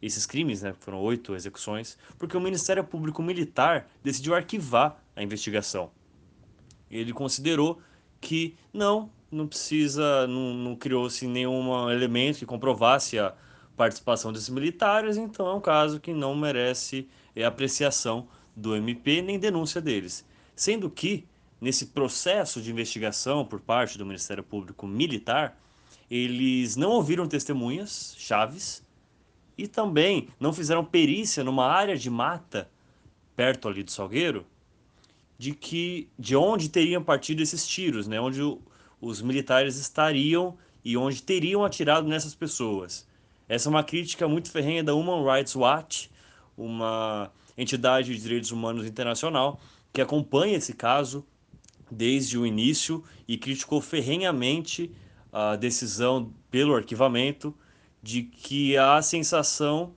esses 0.00 0.26
crimes, 0.26 0.62
né, 0.62 0.74
foram 0.80 1.00
oito 1.00 1.34
execuções, 1.34 1.98
porque 2.18 2.36
o 2.36 2.40
Ministério 2.40 2.84
Público 2.84 3.22
Militar 3.22 3.88
decidiu 4.02 4.34
arquivar 4.34 5.02
a 5.14 5.22
investigação 5.22 5.90
ele 6.90 7.12
considerou 7.12 7.80
que 8.20 8.56
não, 8.72 9.10
não 9.30 9.46
precisa, 9.46 10.26
não, 10.26 10.54
não 10.54 10.76
criou-se 10.76 11.26
nenhum 11.26 11.90
elemento 11.90 12.38
que 12.38 12.46
comprovasse 12.46 13.18
a 13.18 13.34
participação 13.76 14.32
desses 14.32 14.48
militares, 14.48 15.16
então 15.16 15.46
é 15.46 15.54
um 15.54 15.60
caso 15.60 16.00
que 16.00 16.12
não 16.12 16.34
merece 16.34 17.08
é, 17.34 17.44
apreciação 17.44 18.26
do 18.54 18.74
MP 18.74 19.20
nem 19.20 19.38
denúncia 19.38 19.80
deles. 19.80 20.24
Sendo 20.54 20.88
que, 20.88 21.26
nesse 21.60 21.86
processo 21.86 22.60
de 22.60 22.70
investigação 22.70 23.44
por 23.44 23.60
parte 23.60 23.96
do 23.98 24.06
Ministério 24.06 24.42
Público 24.42 24.86
Militar, 24.86 25.58
eles 26.10 26.76
não 26.76 26.90
ouviram 26.90 27.26
testemunhas 27.26 28.14
chaves 28.18 28.84
e 29.56 29.66
também 29.66 30.28
não 30.38 30.52
fizeram 30.52 30.84
perícia 30.84 31.42
numa 31.42 31.66
área 31.66 31.96
de 31.96 32.10
mata 32.10 32.70
perto 33.34 33.68
ali 33.68 33.82
do 33.82 33.90
Salgueiro 33.90 34.46
de 35.38 35.52
que 35.52 36.08
de 36.18 36.34
onde 36.36 36.68
teriam 36.68 37.02
partido 37.02 37.42
esses 37.42 37.66
tiros, 37.66 38.06
né? 38.06 38.20
Onde 38.20 38.42
o, 38.42 38.60
os 39.00 39.20
militares 39.20 39.76
estariam 39.76 40.56
e 40.84 40.96
onde 40.96 41.22
teriam 41.22 41.64
atirado 41.64 42.08
nessas 42.08 42.34
pessoas. 42.34 43.06
Essa 43.48 43.68
é 43.68 43.70
uma 43.70 43.84
crítica 43.84 44.26
muito 44.26 44.50
ferrenha 44.50 44.82
da 44.82 44.94
Human 44.94 45.24
Rights 45.24 45.54
Watch, 45.54 46.10
uma 46.56 47.30
entidade 47.56 48.14
de 48.14 48.20
direitos 48.20 48.50
humanos 48.50 48.86
internacional 48.86 49.60
que 49.92 50.00
acompanha 50.00 50.56
esse 50.56 50.74
caso 50.74 51.24
desde 51.90 52.38
o 52.38 52.46
início 52.46 53.02
e 53.26 53.36
criticou 53.36 53.80
ferrenhamente 53.80 54.90
a 55.32 55.56
decisão 55.56 56.32
pelo 56.50 56.74
arquivamento 56.74 57.54
de 58.02 58.22
que 58.22 58.76
há 58.76 58.96
a 58.96 59.02
sensação 59.02 59.94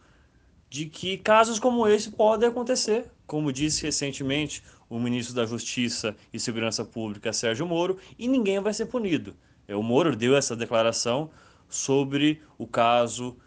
de 0.70 0.86
que 0.86 1.18
casos 1.18 1.60
como 1.60 1.88
esse 1.88 2.12
podem 2.12 2.50
acontecer. 2.50 3.12
Como 3.26 3.52
disse 3.52 3.84
recentemente 3.84 4.64
o 4.90 5.00
ministro 5.00 5.36
da 5.36 5.46
Justiça 5.46 6.16
e 6.34 6.40
Segurança 6.40 6.84
Pública, 6.84 7.32
Sérgio 7.32 7.66
Moro, 7.66 7.98
e 8.18 8.28
ninguém 8.28 8.60
vai 8.60 8.74
ser 8.74 8.88
punido. 8.88 9.36
É, 9.68 9.76
o 9.76 9.84
Moro 9.84 10.16
deu 10.16 10.36
essa 10.36 10.56
declaração 10.56 11.30
sobre 11.68 12.42
o 12.58 12.66
caso 12.66 13.38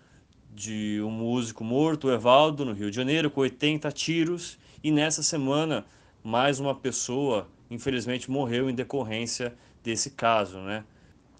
de 0.55 1.01
um 1.03 1.11
músico 1.11 1.65
morto, 1.65 2.07
o 2.07 2.13
Evaldo, 2.13 2.65
no 2.65 2.73
Rio 2.73 2.91
de 2.91 2.97
Janeiro, 2.97 3.31
com 3.31 3.41
80 3.41 3.91
tiros, 3.91 4.59
e 4.83 4.91
nessa 4.91 5.23
semana 5.23 5.85
mais 6.23 6.61
uma 6.61 6.75
pessoa, 6.75 7.49
infelizmente, 7.73 8.31
morreu 8.31 8.69
em 8.69 8.75
decorrência 8.75 9.55
desse 9.83 10.11
caso. 10.11 10.59
Né? 10.59 10.85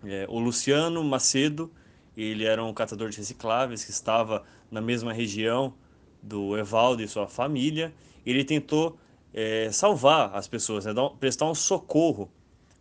É, 0.05 0.27
o 0.29 0.39
Luciano 0.39 1.03
Macedo, 1.05 1.71
ele 2.17 2.45
era 2.45 2.63
um 2.65 2.73
catador 2.73 3.11
de 3.11 3.19
recicláveis 3.19 3.85
que 3.85 3.91
estava 3.91 4.43
na 4.71 4.81
mesma 4.81 5.13
região 5.13 5.75
do 6.23 6.57
Evaldo 6.57 7.03
e 7.03 7.09
sua 7.09 7.27
família. 7.27 7.93
Ele 8.25 8.45
tentou 8.45 8.99
é, 9.33 9.71
salvar 9.71 10.35
as 10.35 10.49
pessoas, 10.49 10.85
né? 10.85 10.93
prestar 11.21 11.47
um 11.47 11.55
socorro 11.55 12.31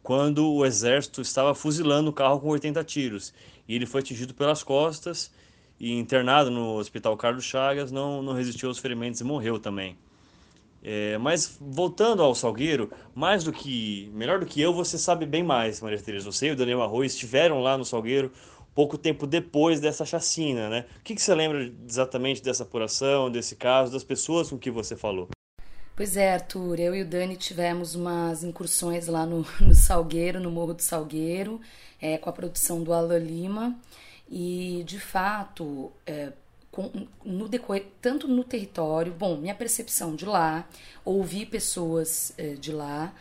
quando 0.02 0.52
o 0.52 0.66
exército 0.66 1.22
estava 1.22 1.54
fuzilando 1.54 2.10
o 2.10 2.14
carro 2.14 2.40
com 2.40 2.50
80 2.50 2.84
tiros. 2.84 3.34
E 3.68 3.76
ele 3.76 3.86
foi 3.86 4.02
atingido 4.02 4.34
pelas 4.34 4.64
costas 4.64 5.32
e 5.80 5.94
internado 5.94 6.50
no 6.50 6.76
Hospital 6.76 7.18
Carlos 7.18 7.44
Chagas, 7.44 7.92
não, 7.92 8.22
não 8.22 8.34
resistiu 8.34 8.70
aos 8.70 8.78
ferimentos 8.78 9.20
e 9.20 9.24
morreu 9.24 9.60
também. 9.60 9.98
É, 10.84 11.18
mas 11.20 11.58
voltando 11.62 12.24
ao 12.24 12.34
Salgueiro, 12.34 12.92
mais 13.14 13.44
do 13.44 13.52
que, 13.52 14.10
melhor 14.14 14.40
do 14.40 14.46
que 14.46 14.60
eu, 14.60 14.74
você 14.74 14.98
sabe 14.98 15.26
bem 15.26 15.44
mais, 15.44 15.80
Maria 15.80 16.02
Tereza. 16.02 16.32
Você 16.32 16.48
e 16.48 16.52
o 16.52 16.56
Daniel 16.56 16.82
Arroz 16.82 17.14
estiveram 17.14 17.62
lá 17.62 17.78
no 17.78 17.86
Salgueiro 17.86 18.32
pouco 18.74 18.98
tempo 18.98 19.28
depois 19.28 19.80
dessa 19.80 20.06
chacina, 20.06 20.70
né? 20.70 20.86
O 21.00 21.04
que, 21.04 21.14
que 21.14 21.22
você 21.22 21.36
lembra 21.36 21.72
exatamente 21.88 22.42
dessa 22.42 22.64
apuração, 22.64 23.30
desse 23.30 23.56
caso, 23.56 23.92
das 23.92 24.04
pessoas 24.04 24.50
com 24.50 24.58
que 24.58 24.72
você 24.72 24.96
falou? 24.96 25.30
Pois 25.96 26.18
é, 26.18 26.34
Arthur, 26.34 26.80
eu 26.80 26.96
e 26.96 27.02
o 27.02 27.06
Dani 27.06 27.36
tivemos 27.36 27.96
umas 27.96 28.44
incursões 28.44 29.08
lá 29.08 29.26
no, 29.26 29.46
no 29.62 29.76
Salgueiro, 29.76 30.40
no 30.40 30.50
Morro 30.50 30.74
do 30.74 30.82
Salgueiro, 30.82 31.62
é, 32.02 32.18
com 32.18 32.30
a 32.30 32.34
produção 32.34 32.82
do 32.82 32.94
Alan 32.94 33.20
Lima. 33.20 33.78
E, 34.30 34.84
de 34.88 35.00
fato, 35.00 35.92
é, 36.08 36.32
com, 36.72 36.90
no 37.24 37.50
decorrer, 37.50 37.88
tanto 38.02 38.28
no 38.28 38.44
território, 38.44 39.14
bom, 39.14 39.36
minha 39.36 39.54
percepção 39.54 40.16
de 40.16 40.26
lá, 40.26 40.68
ouvir 41.04 41.48
pessoas 41.48 42.34
é, 42.38 42.54
de 42.54 42.72
lá, 42.72 43.14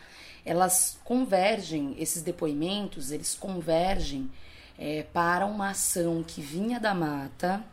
elas 0.45 0.97
convergem, 1.03 1.95
esses 1.99 2.23
depoimentos, 2.23 3.11
eles 3.11 3.35
convergem 3.35 4.31
é, 4.79 5.03
para 5.13 5.45
uma 5.45 5.71
ação 5.71 6.23
que 6.23 6.41
vinha 6.41 6.79
da 6.79 6.93
mata 6.93 7.63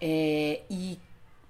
é, 0.00 0.62
e 0.70 0.98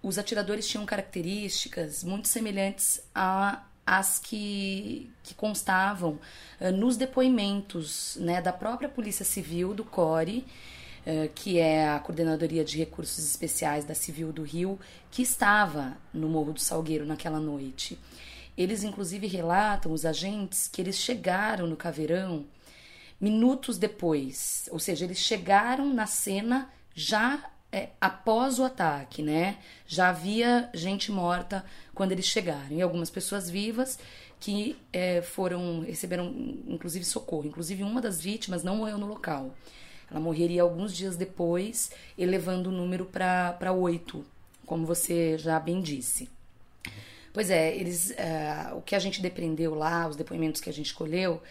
os 0.02 0.18
atiradores 0.18 0.66
tinham 0.66 0.86
características 0.86 2.02
muito 2.02 2.26
semelhantes 2.28 3.02
a 3.14 3.64
as 3.84 4.18
que, 4.18 5.10
que 5.22 5.34
constavam 5.34 6.20
nos 6.74 6.98
depoimentos 6.98 8.18
né, 8.20 8.38
da 8.38 8.52
própria 8.52 8.86
Polícia 8.86 9.24
Civil 9.24 9.72
do 9.72 9.82
CORE, 9.82 10.44
que 11.34 11.58
é 11.58 11.88
a 11.88 11.98
Coordenadoria 11.98 12.64
de 12.64 12.76
Recursos 12.76 13.24
Especiais 13.24 13.84
da 13.84 13.94
Civil 13.94 14.32
do 14.32 14.42
Rio, 14.42 14.78
que 15.10 15.22
estava 15.22 15.96
no 16.12 16.28
Morro 16.28 16.52
do 16.52 16.60
Salgueiro 16.60 17.06
naquela 17.06 17.40
noite. 17.40 17.98
Eles, 18.56 18.82
inclusive, 18.82 19.26
relatam, 19.26 19.92
os 19.92 20.04
agentes, 20.04 20.68
que 20.68 20.82
eles 20.82 20.96
chegaram 20.96 21.66
no 21.66 21.76
caveirão 21.76 22.44
minutos 23.20 23.78
depois, 23.78 24.68
ou 24.70 24.78
seja, 24.78 25.04
eles 25.04 25.18
chegaram 25.18 25.92
na 25.92 26.06
cena 26.06 26.70
já 26.94 27.50
é, 27.70 27.90
após 28.00 28.58
o 28.58 28.64
ataque, 28.64 29.22
né? 29.22 29.58
Já 29.86 30.08
havia 30.08 30.70
gente 30.72 31.10
morta 31.12 31.64
quando 31.94 32.12
eles 32.12 32.24
chegaram 32.24 32.70
e 32.70 32.82
algumas 32.82 33.10
pessoas 33.10 33.50
vivas 33.50 33.98
que 34.40 34.76
é, 34.92 35.20
foram 35.20 35.80
receberam 35.80 36.26
inclusive 36.66 37.04
socorro. 37.04 37.46
Inclusive 37.46 37.82
uma 37.82 38.00
das 38.00 38.20
vítimas 38.20 38.62
não 38.62 38.76
morreu 38.76 38.98
no 38.98 39.06
local. 39.06 39.54
Ela 40.10 40.20
morreria 40.20 40.62
alguns 40.62 40.96
dias 40.96 41.16
depois, 41.16 41.90
elevando 42.16 42.70
o 42.70 42.72
número 42.72 43.04
para 43.04 43.72
oito, 43.72 44.24
como 44.64 44.86
você 44.86 45.36
já 45.38 45.58
bem 45.60 45.80
disse. 45.80 46.28
Pois 47.32 47.50
é, 47.50 47.76
eles, 47.76 48.10
é, 48.12 48.72
o 48.74 48.80
que 48.80 48.94
a 48.94 48.98
gente 48.98 49.20
depreendeu 49.20 49.74
lá, 49.74 50.08
os 50.08 50.16
depoimentos 50.16 50.60
que 50.60 50.70
a 50.70 50.72
gente 50.72 50.94
colheu, 50.94 51.42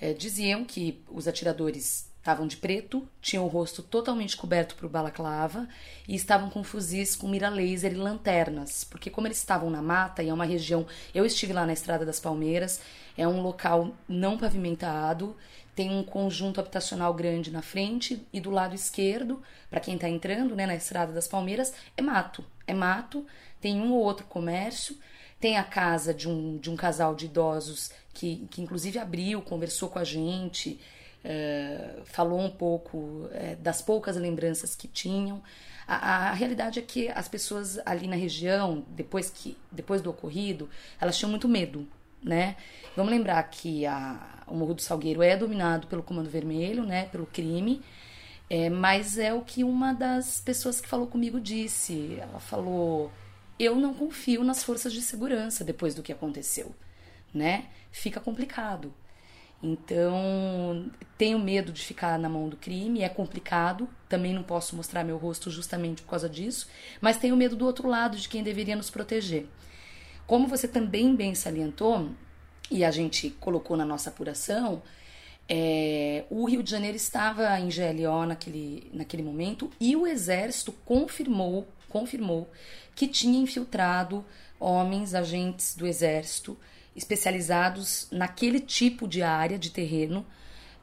é, 0.00 0.12
diziam 0.12 0.64
que 0.64 1.00
os 1.10 1.28
atiradores 1.28 2.08
estavam 2.18 2.46
de 2.46 2.56
preto, 2.56 3.08
tinham 3.22 3.44
o 3.44 3.48
rosto 3.48 3.82
totalmente 3.82 4.36
coberto 4.36 4.74
por 4.74 4.88
balaclava 4.88 5.66
e 6.06 6.14
estavam 6.14 6.50
com 6.50 6.62
fuzis 6.62 7.16
com 7.16 7.26
mira 7.26 7.48
laser 7.48 7.92
e 7.92 7.96
lanternas, 7.96 8.84
porque 8.84 9.08
como 9.08 9.26
eles 9.26 9.38
estavam 9.38 9.70
na 9.70 9.80
mata 9.80 10.22
e 10.22 10.28
é 10.28 10.34
uma 10.34 10.44
região, 10.44 10.86
eu 11.14 11.24
estive 11.24 11.52
lá 11.52 11.64
na 11.64 11.72
Estrada 11.72 12.04
das 12.04 12.20
Palmeiras, 12.20 12.80
é 13.16 13.26
um 13.26 13.40
local 13.40 13.94
não 14.06 14.36
pavimentado, 14.36 15.34
tem 15.78 15.96
um 15.96 16.02
conjunto 16.02 16.58
habitacional 16.58 17.14
grande 17.14 17.52
na 17.52 17.62
frente 17.62 18.26
e 18.32 18.40
do 18.40 18.50
lado 18.50 18.74
esquerdo, 18.74 19.40
para 19.70 19.78
quem 19.78 19.94
está 19.94 20.08
entrando, 20.08 20.56
né, 20.56 20.66
na 20.66 20.74
Estrada 20.74 21.12
das 21.12 21.28
Palmeiras, 21.28 21.72
é 21.96 22.02
mato, 22.02 22.44
é 22.66 22.74
mato, 22.74 23.24
tem 23.60 23.80
um 23.80 23.92
ou 23.92 24.02
outro 24.02 24.26
comércio, 24.26 24.98
tem 25.38 25.56
a 25.56 25.62
casa 25.62 26.12
de 26.12 26.28
um, 26.28 26.58
de 26.58 26.68
um 26.68 26.74
casal 26.74 27.14
de 27.14 27.26
idosos 27.26 27.92
que, 28.12 28.48
que 28.50 28.60
inclusive 28.60 28.98
abriu, 28.98 29.40
conversou 29.40 29.88
com 29.88 30.00
a 30.00 30.04
gente, 30.04 30.80
é, 31.24 32.00
falou 32.06 32.40
um 32.40 32.50
pouco 32.50 33.28
é, 33.30 33.54
das 33.54 33.80
poucas 33.80 34.16
lembranças 34.16 34.74
que 34.74 34.88
tinham. 34.88 35.40
A, 35.86 36.30
a, 36.30 36.32
realidade 36.32 36.80
é 36.80 36.82
que 36.82 37.08
as 37.08 37.28
pessoas 37.28 37.78
ali 37.86 38.08
na 38.08 38.16
região, 38.16 38.84
depois, 38.88 39.30
que, 39.30 39.56
depois 39.70 40.02
do 40.02 40.10
ocorrido, 40.10 40.68
elas 41.00 41.16
tinham 41.16 41.30
muito 41.30 41.48
medo, 41.48 41.86
né? 42.20 42.56
Vamos 42.96 43.12
lembrar 43.12 43.40
que 43.44 43.86
a, 43.86 44.37
o 44.50 44.54
Morro 44.54 44.74
do 44.74 44.82
Salgueiro 44.82 45.22
é 45.22 45.36
dominado 45.36 45.86
pelo 45.86 46.02
Comando 46.02 46.30
Vermelho, 46.30 46.84
né? 46.84 47.06
Pelo 47.06 47.26
crime. 47.26 47.82
É, 48.50 48.70
mas 48.70 49.18
é 49.18 49.32
o 49.32 49.42
que 49.42 49.62
uma 49.62 49.92
das 49.92 50.40
pessoas 50.40 50.80
que 50.80 50.88
falou 50.88 51.06
comigo 51.06 51.40
disse. 51.40 52.16
Ela 52.20 52.40
falou: 52.40 53.10
Eu 53.58 53.76
não 53.76 53.94
confio 53.94 54.42
nas 54.44 54.62
forças 54.62 54.92
de 54.92 55.02
segurança 55.02 55.64
depois 55.64 55.94
do 55.94 56.02
que 56.02 56.12
aconteceu, 56.12 56.74
né? 57.32 57.66
Fica 57.90 58.20
complicado. 58.20 58.92
Então, 59.62 60.88
tenho 61.16 61.38
medo 61.38 61.72
de 61.72 61.82
ficar 61.82 62.16
na 62.18 62.28
mão 62.28 62.48
do 62.48 62.56
crime, 62.56 63.02
é 63.02 63.08
complicado, 63.08 63.88
também 64.08 64.32
não 64.32 64.42
posso 64.42 64.76
mostrar 64.76 65.02
meu 65.02 65.18
rosto 65.18 65.50
justamente 65.50 66.02
por 66.02 66.10
causa 66.10 66.28
disso, 66.28 66.68
mas 67.00 67.16
tenho 67.16 67.36
medo 67.36 67.56
do 67.56 67.66
outro 67.66 67.88
lado, 67.88 68.16
de 68.16 68.28
quem 68.28 68.44
deveria 68.44 68.76
nos 68.76 68.88
proteger. 68.88 69.48
Como 70.28 70.46
você 70.46 70.68
também 70.68 71.16
bem 71.16 71.34
salientou, 71.34 72.10
e 72.70 72.84
a 72.84 72.90
gente 72.90 73.30
colocou 73.30 73.76
na 73.76 73.84
nossa 73.84 74.10
apuração, 74.10 74.82
é, 75.48 76.24
o 76.28 76.44
Rio 76.44 76.62
de 76.62 76.70
Janeiro 76.70 76.96
estava 76.96 77.58
em 77.58 77.68
GLO 77.68 78.26
naquele, 78.26 78.90
naquele 78.92 79.22
momento 79.22 79.70
e 79.80 79.96
o 79.96 80.06
Exército 80.06 80.72
confirmou, 80.84 81.66
confirmou 81.88 82.50
que 82.94 83.08
tinha 83.08 83.40
infiltrado 83.40 84.24
homens, 84.60 85.14
agentes 85.14 85.74
do 85.74 85.86
Exército, 85.86 86.58
especializados 86.94 88.08
naquele 88.10 88.60
tipo 88.60 89.08
de 89.08 89.22
área 89.22 89.58
de 89.58 89.70
terreno 89.70 90.26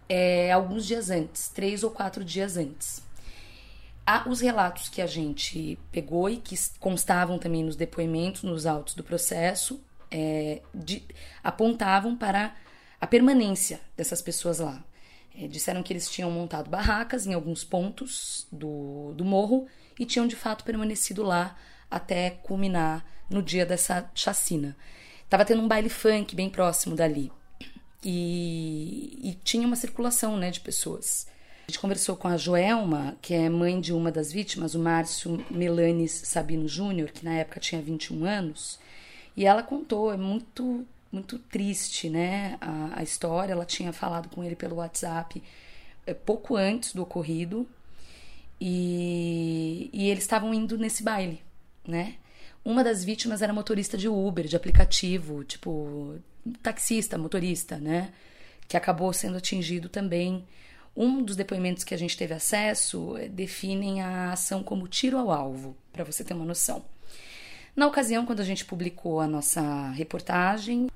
é, 0.08 0.52
alguns 0.52 0.86
dias 0.86 1.10
antes, 1.10 1.50
três 1.50 1.84
ou 1.84 1.92
quatro 1.92 2.24
dias 2.24 2.58
antes. 2.58 3.04
Há 4.06 4.30
os 4.30 4.40
relatos 4.40 4.88
que 4.88 5.02
a 5.02 5.08
gente 5.08 5.80
pegou 5.92 6.30
e 6.30 6.38
que 6.38 6.56
constavam 6.80 7.40
também 7.40 7.64
nos 7.64 7.76
depoimentos, 7.76 8.44
nos 8.44 8.66
autos 8.66 8.94
do 8.94 9.04
processo, 9.04 9.82
é, 10.16 10.62
de, 10.74 11.04
apontavam 11.44 12.16
para 12.16 12.56
a 13.02 13.06
permanência 13.06 13.82
dessas 13.98 14.22
pessoas 14.22 14.60
lá. 14.60 14.82
É, 15.38 15.46
disseram 15.48 15.84
que 15.84 15.92
eles 15.92 16.10
tinham 16.10 16.32
montado 16.32 16.70
barracas 16.70 17.28
em 17.28 17.34
alguns 17.34 17.66
pontos 17.66 18.48
do, 18.50 19.12
do 19.14 19.26
morro 19.26 19.68
e 20.00 20.06
tinham 20.06 20.26
de 20.26 20.36
fato 20.36 20.64
permanecido 20.64 21.22
lá 21.22 21.58
até 21.92 22.30
culminar 22.30 23.06
no 23.30 23.44
dia 23.44 23.66
dessa 23.66 24.10
chacina. 24.16 24.78
Tava 25.30 25.44
tendo 25.44 25.62
um 25.62 25.68
baile 25.68 25.90
funk 25.90 26.34
bem 26.34 26.50
próximo 26.50 26.96
dali. 26.96 27.30
E, 28.02 29.20
e 29.22 29.34
tinha 29.44 29.68
uma 29.68 29.76
circulação 29.76 30.38
né, 30.38 30.50
de 30.50 30.62
pessoas. 30.62 31.28
A 31.68 31.72
gente 31.72 31.80
conversou 31.80 32.16
com 32.16 32.28
a 32.28 32.38
Joelma, 32.38 33.18
que 33.22 33.34
é 33.34 33.50
mãe 33.50 33.82
de 33.82 33.92
uma 33.92 34.12
das 34.12 34.32
vítimas, 34.32 34.76
o 34.76 34.80
Márcio 34.80 35.44
Melanes 35.50 36.12
Sabino 36.24 36.68
Júnior, 36.68 37.12
que 37.12 37.26
na 37.26 37.34
época 37.34 37.60
tinha 37.60 37.82
21 37.82 38.24
anos, 38.24 38.80
e 39.36 39.46
ela 39.46 39.64
contou, 39.64 40.14
é 40.14 40.18
muito 40.18 40.86
muito 41.12 41.40
triste, 41.40 42.10
né, 42.10 42.58
a, 42.60 43.00
a 43.00 43.04
história. 43.04 43.54
Ela 43.54 43.66
tinha 43.66 43.94
falado 43.94 44.28
com 44.30 44.44
ele 44.44 44.56
pelo 44.56 44.78
WhatsApp 44.78 45.42
é, 46.06 46.14
pouco 46.14 46.56
antes 46.56 46.94
do 46.94 47.02
ocorrido, 47.04 47.68
e, 48.60 49.90
e 49.92 50.10
eles 50.10 50.24
estavam 50.24 50.54
indo 50.54 50.78
nesse 50.78 51.04
baile, 51.04 51.42
né? 51.88 52.16
Uma 52.64 52.84
das 52.84 53.04
vítimas 53.04 53.42
era 53.42 53.54
motorista 53.54 53.98
de 53.98 54.08
Uber, 54.08 54.46
de 54.46 54.56
aplicativo, 54.56 55.44
tipo 55.44 56.16
taxista, 56.64 57.18
motorista, 57.18 57.78
né? 57.78 58.14
Que 58.68 58.78
acabou 58.78 59.12
sendo 59.14 59.38
atingido 59.38 59.90
também. 59.90 60.46
Um 60.96 61.22
dos 61.22 61.36
depoimentos 61.36 61.84
que 61.84 61.94
a 61.94 61.98
gente 61.98 62.18
teve 62.18 62.34
acesso 62.34 63.18
eh, 63.18 63.28
definem 63.28 64.02
a 64.02 64.32
ação 64.32 64.64
como 64.64 64.88
tiro 64.88 65.18
ao 65.18 65.32
alvo, 65.32 65.76
para 65.92 66.06
você 66.06 66.24
ter 66.24 66.34
uma 66.34 66.46
noção. 66.46 66.84
Na 67.76 67.88
ocasião, 67.88 68.26
quando 68.26 68.40
a 68.40 68.44
gente 68.44 68.64
publicou 68.64 69.20
a 69.20 69.28
nossa 69.28 69.90
reportagem, 69.90 70.88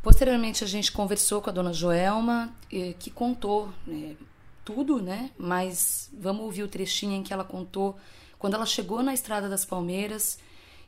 posteriormente 0.00 0.62
a 0.62 0.66
gente 0.66 0.92
conversou 0.92 1.42
com 1.42 1.50
a 1.50 1.52
dona 1.52 1.72
Joelma, 1.72 2.54
eh, 2.72 2.94
que 2.96 3.10
contou 3.10 3.68
né, 3.84 4.14
tudo, 4.64 5.02
né? 5.02 5.32
Mas 5.36 6.08
vamos 6.16 6.44
ouvir 6.44 6.62
o 6.62 6.68
trechinho 6.68 7.14
em 7.14 7.22
que 7.24 7.32
ela 7.32 7.44
contou 7.44 7.96
quando 8.38 8.54
ela 8.54 8.64
chegou 8.64 9.02
na 9.02 9.12
Estrada 9.12 9.48
das 9.48 9.64
Palmeiras 9.64 10.38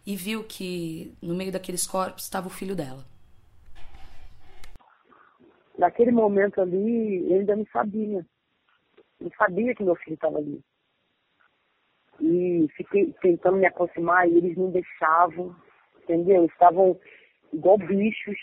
e 0.07 0.15
viu 0.15 0.45
que 0.45 1.13
no 1.21 1.35
meio 1.35 1.51
daqueles 1.51 1.89
corpos 1.89 2.23
estava 2.23 2.47
o 2.47 2.51
filho 2.51 2.77
dela. 2.77 3.05
Naquele 5.77 6.13
momento 6.13 6.61
ali, 6.61 7.29
eu 7.29 7.41
ainda 7.41 7.57
não 7.57 7.67
sabia. 7.73 8.25
Não 9.21 9.31
sabia 9.37 9.75
que 9.75 9.83
meu 9.83 9.97
filho 9.97 10.15
estava 10.15 10.39
ali. 10.39 10.63
E 12.21 12.67
fiquei 12.77 13.13
tentando 13.21 13.59
me 13.59 13.67
aproximar 13.67 14.29
e 14.29 14.37
eles 14.37 14.57
não 14.57 14.71
deixavam, 14.71 15.55
entendeu? 16.03 16.45
Estavam 16.47 16.99
igual 17.53 17.79
bichos. 17.79 18.39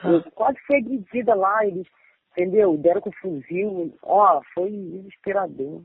Tá. 0.00 0.08
Eu 0.08 0.22
quase 0.32 0.58
fui 0.66 0.76
agredida 0.76 1.34
lá, 1.34 1.66
eles, 1.66 1.86
entendeu? 2.32 2.76
Deram 2.76 3.00
com 3.00 3.12
fuzil. 3.12 3.94
Ó, 4.02 4.42
foi 4.54 4.70
desesperador. 4.70 5.82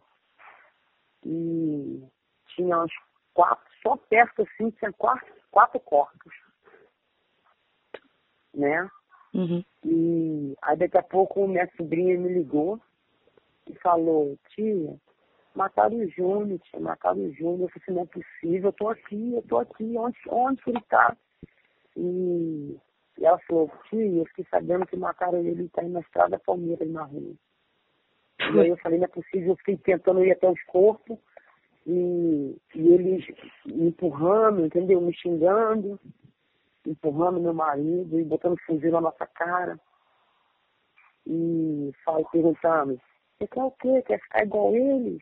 E 1.25 2.03
tinha 2.55 2.79
uns 2.79 2.93
quatro, 3.33 3.65
só 3.81 3.97
perto 3.97 4.43
assim, 4.43 4.69
tinha 4.71 4.91
quatro, 4.93 5.33
quatro 5.51 5.79
corpos. 5.79 6.33
Né? 8.53 8.89
Uhum. 9.33 9.63
E 9.83 10.55
aí 10.61 10.77
daqui 10.77 10.97
a 10.97 11.03
pouco 11.03 11.47
minha 11.47 11.67
sobrinha 11.75 12.17
me 12.19 12.29
ligou 12.29 12.79
e 13.67 13.73
falou, 13.75 14.37
tia, 14.49 14.95
mataram 15.55 15.97
o 15.97 16.09
Júnior, 16.09 16.59
tia, 16.59 16.79
mataram 16.79 17.19
o 17.19 17.33
Júnior. 17.33 17.69
Eu 17.75 17.81
falei 17.81 17.95
não 17.95 18.01
é 18.03 18.05
possível, 18.05 18.69
eu 18.69 18.73
tô 18.73 18.89
aqui, 18.89 19.33
eu 19.33 19.41
tô 19.43 19.59
aqui, 19.59 19.97
onde, 19.97 20.17
onde 20.29 20.61
ele 20.67 20.81
tá? 20.89 21.15
E, 21.95 22.77
e 23.17 23.25
ela 23.25 23.39
falou, 23.47 23.71
tia, 23.89 24.05
eu 24.05 24.25
fiquei 24.27 24.45
sabendo 24.49 24.85
que 24.85 24.97
mataram 24.97 25.39
ele, 25.39 25.69
tá 25.69 25.81
na 25.83 25.99
estrada 25.99 26.39
Palmeiras 26.39 26.89
na 26.89 27.03
rua. 27.03 27.33
E 28.39 28.59
aí 28.59 28.69
eu 28.69 28.77
falei, 28.77 28.97
não 28.97 29.05
é 29.05 29.09
possível, 29.09 29.49
eu 29.49 29.57
fiquei 29.57 29.77
tentando 29.77 30.23
ir 30.23 30.31
até 30.31 30.49
os 30.49 30.61
corpos, 30.63 31.17
e, 31.85 32.57
e 32.75 32.93
eles 32.93 33.25
me 33.65 33.87
empurrando, 33.87 34.65
entendeu? 34.65 35.01
Me 35.01 35.13
xingando, 35.13 35.99
empurrando 36.85 37.41
meu 37.41 37.53
marido 37.53 38.19
e 38.19 38.23
botando 38.23 38.57
fuzil 38.65 38.91
na 38.91 39.01
nossa 39.01 39.25
cara. 39.27 39.79
E 41.25 41.91
falo, 42.03 42.27
perguntando, 42.31 42.99
você 43.37 43.47
quer 43.47 43.63
o 43.63 43.71
quê? 43.71 44.01
Quer 44.03 44.19
ficar 44.19 44.43
igual 44.43 44.75
eles? 44.75 45.21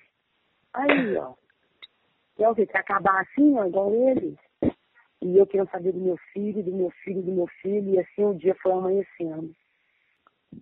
Aí, 0.73 1.17
ó. 1.17 1.33
Quer 2.35 2.49
o 2.49 2.55
quê? 2.55 2.65
Quer 2.65 2.79
acabar 2.79 3.21
assim, 3.21 3.57
ó, 3.57 3.65
igual 3.65 3.93
eles? 3.93 4.35
E 5.21 5.37
eu 5.37 5.45
querendo 5.45 5.69
saber 5.69 5.91
do 5.91 5.99
meu 5.99 6.17
filho, 6.33 6.63
do 6.63 6.71
meu 6.71 6.89
filho, 7.03 7.21
do 7.21 7.31
meu 7.31 7.47
filho, 7.61 7.91
e 7.91 7.99
assim 7.99 8.23
o 8.23 8.33
dia 8.33 8.55
foi 8.55 8.71
amanhecendo. 8.71 9.53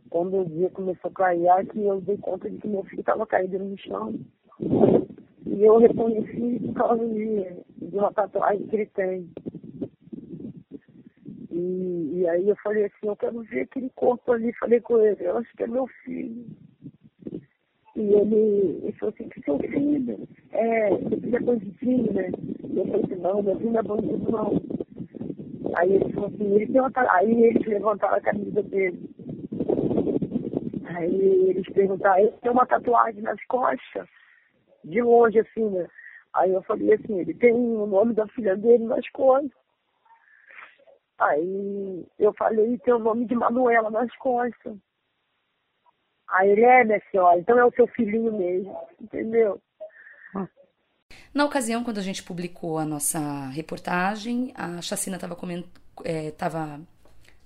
Quando 0.09 0.41
o 0.41 0.45
dia 0.45 0.69
começou 0.69 1.09
a 1.09 1.13
clarear, 1.13 1.65
que 1.65 1.81
eu 1.81 2.01
dei 2.01 2.17
conta 2.17 2.49
de 2.49 2.57
que 2.57 2.67
meu 2.67 2.83
filho 2.83 2.99
estava 2.99 3.25
caído 3.25 3.57
no 3.59 3.77
chão. 3.77 4.19
E 5.45 5.63
eu 5.63 5.77
reconheci 5.77 6.59
por 6.59 6.73
causa 6.73 7.07
de, 7.07 7.43
de 7.89 7.97
uma 7.97 8.11
tatuagem 8.11 8.67
que 8.67 8.75
ele 8.75 8.85
tem. 8.87 9.29
E, 11.49 12.19
e 12.19 12.27
aí 12.27 12.49
eu 12.49 12.55
falei 12.57 12.85
assim, 12.85 13.07
eu 13.07 13.15
quero 13.15 13.41
ver 13.43 13.61
aquele 13.61 13.89
corpo 13.91 14.31
ali, 14.31 14.53
falei 14.53 14.81
com 14.81 14.97
ele, 14.99 15.25
eu 15.25 15.37
acho 15.37 15.55
que 15.55 15.63
é 15.63 15.67
meu 15.67 15.87
filho. 16.03 16.45
E 17.99 18.13
ele, 18.13 18.79
ele 18.81 18.91
falou 18.93 19.13
assim, 19.13 19.27
que 19.27 19.41
seu 19.41 19.59
filho, 19.59 20.25
é, 20.53 20.87
seu 20.87 21.19
filho 21.19 21.35
é 21.35 21.39
bandidinho, 21.41 22.13
né? 22.13 22.31
E 22.63 22.77
eu 22.77 22.85
falei 22.85 23.03
assim, 23.03 23.15
não, 23.15 23.43
meu 23.43 23.57
filho 23.57 23.71
não 23.71 23.79
é 23.79 23.83
bandido 23.83 24.31
não. 24.31 24.53
Aí 25.75 25.95
ele 25.95 26.13
falou 26.13 26.29
assim, 26.29 26.55
ele 26.55 26.67
tem 26.67 26.79
uma, 26.79 26.91
aí 26.95 27.43
eles 27.43 27.67
levantaram 27.67 28.15
a 28.15 28.21
camisa 28.21 28.63
dele. 28.63 29.09
Aí 30.85 31.49
eles 31.49 31.69
perguntaram, 31.73 32.19
ele 32.19 32.31
tem 32.41 32.51
uma 32.51 32.65
tatuagem 32.65 33.21
nas 33.21 33.43
costas, 33.47 34.07
de 34.85 35.01
longe 35.01 35.39
assim, 35.39 35.69
né? 35.69 35.85
Aí 36.35 36.53
eu 36.53 36.63
falei 36.63 36.93
assim, 36.93 37.19
ele 37.19 37.33
tem 37.33 37.51
o 37.51 37.85
nome 37.85 38.13
da 38.13 38.25
filha 38.27 38.55
dele 38.55 38.85
nas 38.85 39.09
costas. 39.09 39.51
Aí 41.17 42.05
eu 42.17 42.31
falei, 42.31 42.77
tem 42.77 42.93
o 42.93 42.99
nome 42.99 43.25
de 43.25 43.35
Manuela 43.35 43.91
nas 43.91 44.15
costas. 44.15 44.77
Aí 46.31 46.49
ele 46.51 46.63
é, 46.63 46.83
minha 46.83 47.01
senhora, 47.11 47.39
então 47.39 47.57
é 47.57 47.65
o 47.65 47.71
seu 47.71 47.87
filhinho 47.87 48.31
mesmo, 48.31 48.77
entendeu? 49.01 49.59
Na 51.33 51.45
ocasião, 51.45 51.83
quando 51.83 51.97
a 51.97 52.03
gente 52.03 52.23
publicou 52.23 52.77
a 52.77 52.85
nossa 52.85 53.47
reportagem, 53.49 54.51
a 54.55 54.81
chacina 54.81 55.15
estava 55.15 55.37
é, 56.03 56.31
tava, 56.31 56.79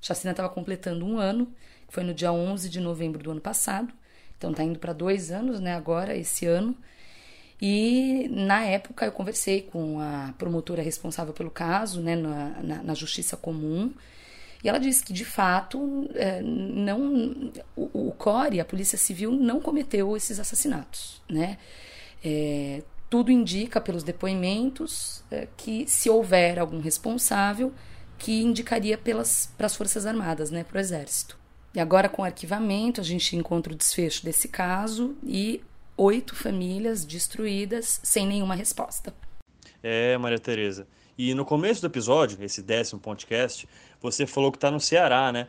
chacina 0.02 0.32
estava 0.32 0.50
completando 0.50 1.06
um 1.06 1.18
ano, 1.18 1.54
foi 1.90 2.04
no 2.04 2.14
dia 2.14 2.32
11 2.32 2.70
de 2.70 2.80
novembro 2.80 3.22
do 3.22 3.32
ano 3.32 3.42
passado, 3.42 3.94
então 4.38 4.52
está 4.52 4.64
indo 4.64 4.80
para 4.80 4.94
dois 4.94 5.32
anos, 5.32 5.60
né, 5.60 5.74
agora, 5.74 6.16
esse 6.16 6.46
ano. 6.46 6.76
E 7.62 8.28
na 8.30 8.66
época 8.66 9.06
eu 9.06 9.12
conversei 9.12 9.62
com 9.62 10.00
a 10.00 10.34
promotora 10.38 10.82
responsável 10.82 11.34
pelo 11.34 11.52
caso, 11.52 12.02
né, 12.02 12.16
na, 12.16 12.62
na, 12.62 12.84
na 12.84 12.94
Justiça 12.94 13.38
Comum, 13.38 13.94
e 14.64 14.70
ela 14.70 14.80
disse 14.80 15.04
que, 15.04 15.12
de 15.12 15.26
fato, 15.26 16.10
é, 16.16 16.42
não, 16.42 17.52
o, 17.76 18.08
o 18.08 18.12
CORE, 18.14 18.62
a 18.62 18.66
Polícia 18.66 18.98
Civil, 18.98 19.32
não 19.32 19.60
cometeu 19.60 20.16
esses 20.16 20.40
assassinatos. 20.40 21.22
Né? 21.30 21.58
É, 22.24 22.82
tudo 23.10 23.32
indica, 23.32 23.82
pelos 23.82 24.04
depoimentos, 24.04 25.24
é, 25.30 25.48
que 25.58 25.86
se 25.86 26.10
houver 26.10 26.58
algum 26.58 26.80
responsável, 26.80 27.74
que 28.18 28.42
indicaria 28.42 28.98
pelas, 28.98 29.52
para 29.58 29.66
as 29.66 29.76
Forças 29.76 30.06
Armadas, 30.06 30.50
né, 30.50 30.64
para 30.64 30.78
o 30.78 30.80
Exército. 30.80 31.38
E 31.76 31.80
agora, 31.80 32.08
com 32.08 32.22
o 32.22 32.26
arquivamento, 32.26 33.02
a 33.02 33.04
gente 33.04 33.36
encontra 33.36 33.74
o 33.74 33.76
desfecho 33.76 34.24
desse 34.24 34.48
caso 34.48 35.18
e 35.24 35.62
oito 35.98 36.36
famílias 36.36 37.04
destruídas 37.04 38.00
sem 38.02 38.26
nenhuma 38.26 38.56
resposta. 38.56 39.14
É, 39.82 40.18
Maria 40.18 40.40
Tereza. 40.40 40.88
E 41.16 41.36
no 41.36 41.46
começo 41.46 41.80
do 41.80 41.88
episódio, 41.88 42.44
esse 42.44 42.62
décimo 42.62 43.00
podcast, 43.00 43.70
você 44.02 44.26
falou 44.26 44.52
que 44.52 44.58
está 44.58 44.72
no 44.72 44.80
Ceará, 44.80 45.32
né? 45.32 45.48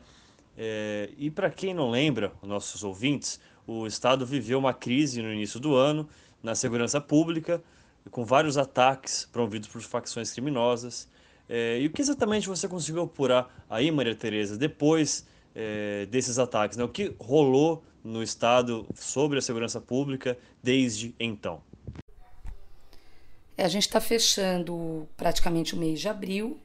É, 0.58 1.08
e 1.16 1.30
para 1.30 1.48
quem 1.48 1.72
não 1.72 1.90
lembra, 1.90 2.32
nossos 2.42 2.84
ouvintes, 2.84 3.40
o 3.66 3.86
Estado 3.86 4.26
viveu 4.26 4.58
uma 4.58 4.74
crise 4.74 5.22
no 5.22 5.32
início 5.32 5.58
do 5.58 5.74
ano 5.74 6.06
na 6.42 6.54
segurança 6.54 7.00
pública, 7.00 7.62
com 8.10 8.26
vários 8.26 8.58
ataques 8.58 9.26
promovidos 9.32 9.66
por 9.66 9.80
facções 9.80 10.30
criminosas. 10.30 11.08
É, 11.48 11.80
e 11.80 11.86
o 11.86 11.90
que 11.90 12.02
exatamente 12.02 12.46
você 12.46 12.68
conseguiu 12.68 13.04
apurar 13.04 13.64
aí, 13.68 13.90
Maria 13.90 14.14
Tereza, 14.14 14.58
depois 14.58 15.26
é, 15.54 16.04
desses 16.10 16.38
ataques? 16.38 16.76
Né? 16.76 16.84
O 16.84 16.88
que 16.90 17.16
rolou 17.18 17.82
no 18.04 18.22
Estado 18.22 18.86
sobre 18.94 19.38
a 19.38 19.42
segurança 19.42 19.80
pública 19.80 20.36
desde 20.62 21.14
então? 21.18 21.62
É, 23.56 23.64
a 23.64 23.68
gente 23.68 23.86
está 23.86 24.00
fechando 24.00 25.08
praticamente 25.16 25.74
o 25.74 25.78
mês 25.78 26.00
de 26.00 26.08
abril. 26.08 26.58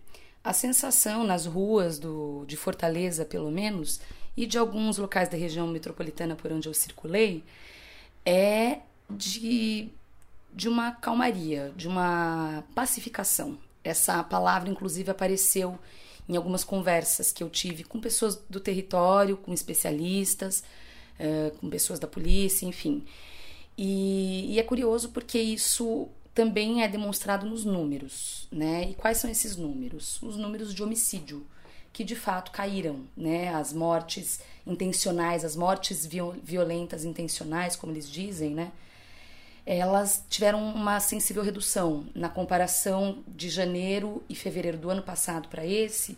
A 0.44 0.54
sensação 0.54 1.24
nas 1.24 1.46
ruas 1.46 2.00
do, 2.00 2.46
de 2.48 2.56
Fortaleza, 2.56 3.26
pelo 3.26 3.52
menos, 3.52 4.00
e 4.36 4.46
de 4.46 4.58
alguns 4.58 4.98
locais 4.98 5.30
da 5.30 5.38
região 5.38 5.68
metropolitana 5.68 6.36
por 6.36 6.52
onde 6.52 6.68
eu 6.68 6.74
circulei, 6.74 7.44
é 8.26 8.80
de, 9.10 9.90
de 10.54 10.70
uma 10.70 10.92
calmaria, 10.92 11.74
de 11.76 11.88
uma 11.88 12.64
pacificação. 12.74 13.58
Essa 13.84 14.24
palavra, 14.24 14.70
inclusive, 14.70 15.12
apareceu 15.12 15.78
em 16.28 16.36
algumas 16.36 16.64
conversas 16.64 17.32
que 17.32 17.44
eu 17.44 17.50
tive 17.50 17.84
com 17.84 18.00
pessoas 18.00 18.36
do 18.50 18.60
território, 18.60 19.36
com 19.36 19.52
especialistas, 19.54 20.64
uh, 21.20 21.58
com 21.58 21.70
pessoas 21.70 22.00
da 22.00 22.08
polícia, 22.08 22.66
enfim. 22.66 23.04
E, 23.78 24.54
e 24.54 24.60
é 24.60 24.64
curioso 24.64 25.10
porque 25.10 25.40
isso 25.40 26.08
também 26.40 26.84
é 26.84 26.88
demonstrado 26.88 27.46
nos 27.46 27.66
números, 27.66 28.48
né? 28.50 28.92
E 28.92 28.94
quais 28.94 29.18
são 29.18 29.30
esses 29.30 29.58
números? 29.58 30.22
Os 30.22 30.38
números 30.38 30.74
de 30.74 30.82
homicídio, 30.82 31.46
que 31.92 32.02
de 32.02 32.16
fato 32.16 32.50
caíram, 32.50 33.02
né? 33.18 33.54
As 33.54 33.74
mortes 33.74 34.40
intencionais, 34.66 35.44
as 35.44 35.58
mortes 35.58 36.08
violentas 36.42 37.04
intencionais, 37.04 37.76
como 37.76 37.92
eles 37.92 38.10
dizem, 38.10 38.52
né? 38.52 38.72
Elas 39.66 40.24
tiveram 40.30 40.64
uma 40.64 41.02
sensível 41.02 41.44
redução 41.44 42.08
na 42.16 42.30
comparação 42.30 43.22
de 43.28 43.50
janeiro 43.50 44.24
e 44.30 44.34
fevereiro 44.34 44.78
do 44.78 44.90
ano 44.90 45.04
passado 45.04 45.50
para 45.50 45.66
esse. 45.66 46.18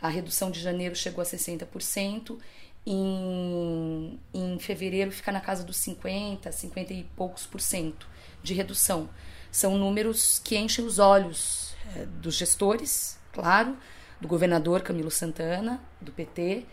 A 0.00 0.08
redução 0.08 0.50
de 0.50 0.58
janeiro 0.58 0.96
chegou 0.96 1.22
a 1.22 1.24
60%, 1.24 2.36
em, 2.84 4.18
em 4.34 4.58
fevereiro 4.58 5.12
fica 5.12 5.30
na 5.30 5.40
casa 5.40 5.62
dos 5.62 5.76
50, 5.76 6.50
50 6.50 6.92
e 6.92 7.04
poucos 7.14 7.46
por 7.46 7.60
cento 7.60 8.08
de 8.42 8.54
redução. 8.54 9.08
São 9.52 9.76
números 9.76 10.40
que 10.42 10.56
enchem 10.56 10.82
os 10.82 10.98
olhos 10.98 11.74
é, 11.94 12.06
dos 12.06 12.34
gestores, 12.34 13.18
claro, 13.34 13.76
do 14.18 14.26
governador 14.26 14.80
Camilo 14.80 15.10
Santana, 15.10 15.78
do 16.00 16.10
PT, 16.10 16.64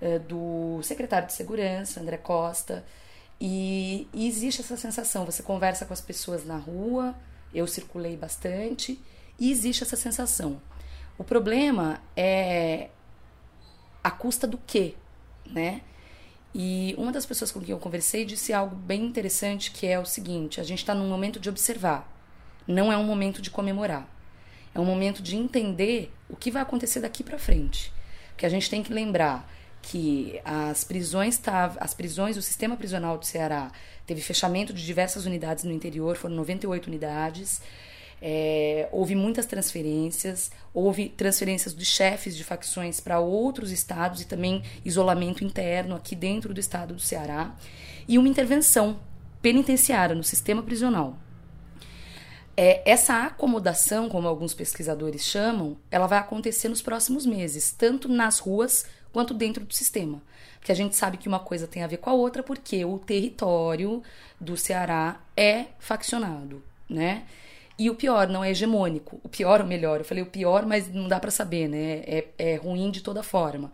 é, 0.00 0.20
do 0.20 0.80
secretário 0.84 1.26
de 1.26 1.32
Segurança, 1.34 2.00
André 2.00 2.16
Costa. 2.16 2.84
E, 3.40 4.06
e 4.12 4.28
existe 4.28 4.60
essa 4.60 4.76
sensação, 4.76 5.26
você 5.26 5.42
conversa 5.42 5.84
com 5.84 5.92
as 5.92 6.00
pessoas 6.00 6.44
na 6.44 6.56
rua, 6.56 7.12
eu 7.52 7.66
circulei 7.66 8.16
bastante, 8.16 9.00
e 9.36 9.50
existe 9.50 9.82
essa 9.82 9.96
sensação. 9.96 10.62
O 11.18 11.24
problema 11.24 12.00
é 12.16 12.88
a 14.02 14.12
custa 14.12 14.46
do 14.46 14.58
quê, 14.58 14.94
né? 15.44 15.80
E 16.54 16.94
uma 16.96 17.10
das 17.10 17.26
pessoas 17.26 17.50
com 17.50 17.60
quem 17.60 17.70
eu 17.70 17.78
conversei 17.80 18.24
disse 18.24 18.52
algo 18.52 18.76
bem 18.76 19.04
interessante, 19.04 19.72
que 19.72 19.88
é 19.88 19.98
o 19.98 20.04
seguinte: 20.04 20.60
a 20.60 20.64
gente 20.64 20.78
está 20.78 20.94
num 20.94 21.08
momento 21.08 21.40
de 21.40 21.48
observar 21.48 22.17
não 22.68 22.92
é 22.92 22.96
um 22.96 23.04
momento 23.04 23.40
de 23.40 23.50
comemorar. 23.50 24.06
É 24.74 24.78
um 24.78 24.84
momento 24.84 25.22
de 25.22 25.34
entender 25.34 26.12
o 26.28 26.36
que 26.36 26.50
vai 26.50 26.62
acontecer 26.62 27.00
daqui 27.00 27.24
para 27.24 27.38
frente. 27.38 27.90
Que 28.36 28.44
a 28.44 28.48
gente 28.48 28.68
tem 28.68 28.82
que 28.82 28.92
lembrar 28.92 29.50
que 29.80 30.38
as 30.44 30.84
prisões 30.84 31.40
as 31.80 31.94
prisões, 31.94 32.36
o 32.36 32.42
sistema 32.42 32.76
prisional 32.76 33.16
do 33.16 33.24
Ceará 33.24 33.72
teve 34.06 34.20
fechamento 34.20 34.72
de 34.72 34.84
diversas 34.84 35.24
unidades 35.24 35.64
no 35.64 35.72
interior, 35.72 36.16
foram 36.16 36.36
98 36.36 36.86
unidades. 36.86 37.62
É, 38.20 38.88
houve 38.90 39.14
muitas 39.14 39.46
transferências, 39.46 40.50
houve 40.74 41.08
transferências 41.08 41.74
de 41.74 41.84
chefes 41.84 42.36
de 42.36 42.42
facções 42.44 43.00
para 43.00 43.20
outros 43.20 43.70
estados 43.70 44.20
e 44.20 44.26
também 44.26 44.62
isolamento 44.84 45.44
interno 45.44 45.94
aqui 45.94 46.16
dentro 46.16 46.52
do 46.52 46.58
estado 46.58 46.94
do 46.94 47.00
Ceará 47.00 47.54
e 48.08 48.18
uma 48.18 48.28
intervenção 48.28 48.98
penitenciária 49.40 50.16
no 50.16 50.24
sistema 50.24 50.62
prisional. 50.62 51.16
É, 52.60 52.82
essa 52.84 53.22
acomodação, 53.22 54.08
como 54.08 54.26
alguns 54.26 54.52
pesquisadores 54.52 55.22
chamam, 55.22 55.76
ela 55.92 56.08
vai 56.08 56.18
acontecer 56.18 56.68
nos 56.68 56.82
próximos 56.82 57.24
meses, 57.24 57.70
tanto 57.70 58.08
nas 58.08 58.40
ruas 58.40 58.84
quanto 59.12 59.32
dentro 59.32 59.64
do 59.64 59.72
sistema. 59.72 60.20
Porque 60.58 60.72
a 60.72 60.74
gente 60.74 60.96
sabe 60.96 61.18
que 61.18 61.28
uma 61.28 61.38
coisa 61.38 61.68
tem 61.68 61.84
a 61.84 61.86
ver 61.86 61.98
com 61.98 62.10
a 62.10 62.14
outra, 62.14 62.42
porque 62.42 62.84
o 62.84 62.98
território 62.98 64.02
do 64.40 64.56
Ceará 64.56 65.20
é 65.36 65.66
faccionado, 65.78 66.60
né? 66.90 67.28
E 67.78 67.88
o 67.90 67.94
pior, 67.94 68.26
não 68.26 68.42
é 68.42 68.50
hegemônico. 68.50 69.20
O 69.22 69.28
pior 69.28 69.60
ou 69.60 69.66
melhor, 69.68 70.00
eu 70.00 70.04
falei 70.04 70.24
o 70.24 70.26
pior, 70.26 70.66
mas 70.66 70.92
não 70.92 71.06
dá 71.06 71.20
para 71.20 71.30
saber, 71.30 71.68
né? 71.68 72.02
É, 72.04 72.26
é 72.38 72.56
ruim 72.56 72.90
de 72.90 73.02
toda 73.02 73.22
forma. 73.22 73.70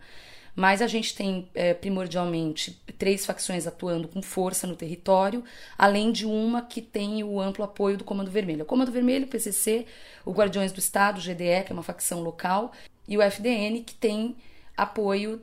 Mas 0.55 0.81
a 0.81 0.87
gente 0.87 1.13
tem 1.13 1.49
é, 1.53 1.73
primordialmente 1.73 2.81
três 2.97 3.25
facções 3.25 3.67
atuando 3.67 4.07
com 4.07 4.21
força 4.21 4.65
no 4.65 4.75
território, 4.75 5.43
além 5.77 6.11
de 6.11 6.25
uma 6.25 6.61
que 6.61 6.81
tem 6.81 7.23
o 7.23 7.41
amplo 7.41 7.63
apoio 7.65 7.97
do 7.97 8.05
Comando 8.05 8.31
Vermelho. 8.31 8.63
O 8.63 8.65
Comando 8.65 8.91
Vermelho, 8.91 9.25
o 9.25 9.29
PCC, 9.29 9.85
o 10.23 10.31
Guardiões 10.31 10.71
do 10.71 10.79
Estado, 10.79 11.19
o 11.19 11.21
GDE, 11.21 11.65
que 11.65 11.71
é 11.71 11.73
uma 11.73 11.83
facção 11.83 12.21
local, 12.21 12.71
e 13.07 13.17
o 13.17 13.21
FDN, 13.21 13.83
que 13.83 13.95
tem 13.95 14.35
apoio 14.77 15.41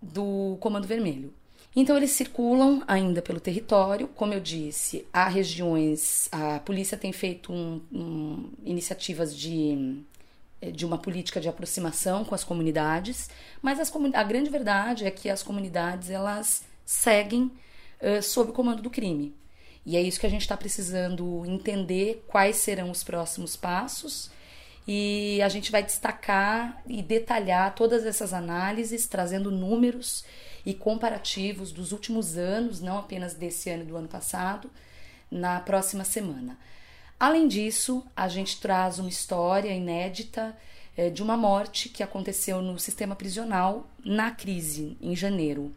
do 0.00 0.56
Comando 0.60 0.88
Vermelho. 0.88 1.32
Então 1.74 1.96
eles 1.96 2.10
circulam 2.10 2.82
ainda 2.86 3.22
pelo 3.22 3.40
território, 3.40 4.06
como 4.08 4.34
eu 4.34 4.40
disse, 4.40 5.06
há 5.10 5.26
regiões, 5.26 6.28
a 6.30 6.58
polícia 6.58 6.98
tem 6.98 7.12
feito 7.12 7.50
um, 7.50 7.80
um, 7.90 8.50
iniciativas 8.62 9.34
de 9.34 10.02
de 10.70 10.86
uma 10.86 10.98
política 10.98 11.40
de 11.40 11.48
aproximação 11.48 12.24
com 12.24 12.34
as 12.34 12.44
comunidades, 12.44 13.28
mas 13.60 13.80
as 13.80 13.92
a 14.14 14.22
grande 14.22 14.50
verdade 14.50 15.04
é 15.04 15.10
que 15.10 15.28
as 15.28 15.42
comunidades 15.42 16.10
elas 16.10 16.62
seguem 16.84 17.50
uh, 18.00 18.22
sob 18.22 18.50
o 18.50 18.52
comando 18.52 18.82
do 18.82 18.90
crime. 18.90 19.34
E 19.84 19.96
é 19.96 20.00
isso 20.00 20.20
que 20.20 20.26
a 20.26 20.30
gente 20.30 20.42
está 20.42 20.56
precisando 20.56 21.44
entender 21.44 22.24
quais 22.28 22.56
serão 22.56 22.90
os 22.90 23.02
próximos 23.02 23.56
passos 23.56 24.30
e 24.86 25.40
a 25.42 25.48
gente 25.48 25.70
vai 25.70 25.82
destacar 25.82 26.82
e 26.86 27.02
detalhar 27.02 27.74
todas 27.74 28.04
essas 28.04 28.32
análises, 28.32 29.06
trazendo 29.06 29.50
números 29.50 30.24
e 30.66 30.74
comparativos 30.74 31.72
dos 31.72 31.92
últimos 31.92 32.36
anos, 32.36 32.80
não 32.80 32.98
apenas 32.98 33.34
desse 33.34 33.70
ano 33.70 33.82
e 33.82 33.86
do 33.86 33.96
ano 33.96 34.08
passado, 34.08 34.70
na 35.30 35.60
próxima 35.60 36.04
semana. 36.04 36.58
Além 37.22 37.46
disso, 37.46 38.04
a 38.16 38.26
gente 38.26 38.60
traz 38.60 38.98
uma 38.98 39.08
história 39.08 39.70
inédita 39.70 40.56
é, 40.96 41.08
de 41.08 41.22
uma 41.22 41.36
morte 41.36 41.88
que 41.88 42.02
aconteceu 42.02 42.60
no 42.60 42.76
sistema 42.80 43.14
prisional 43.14 43.88
na 44.04 44.32
crise, 44.32 44.96
em 45.00 45.14
janeiro. 45.14 45.72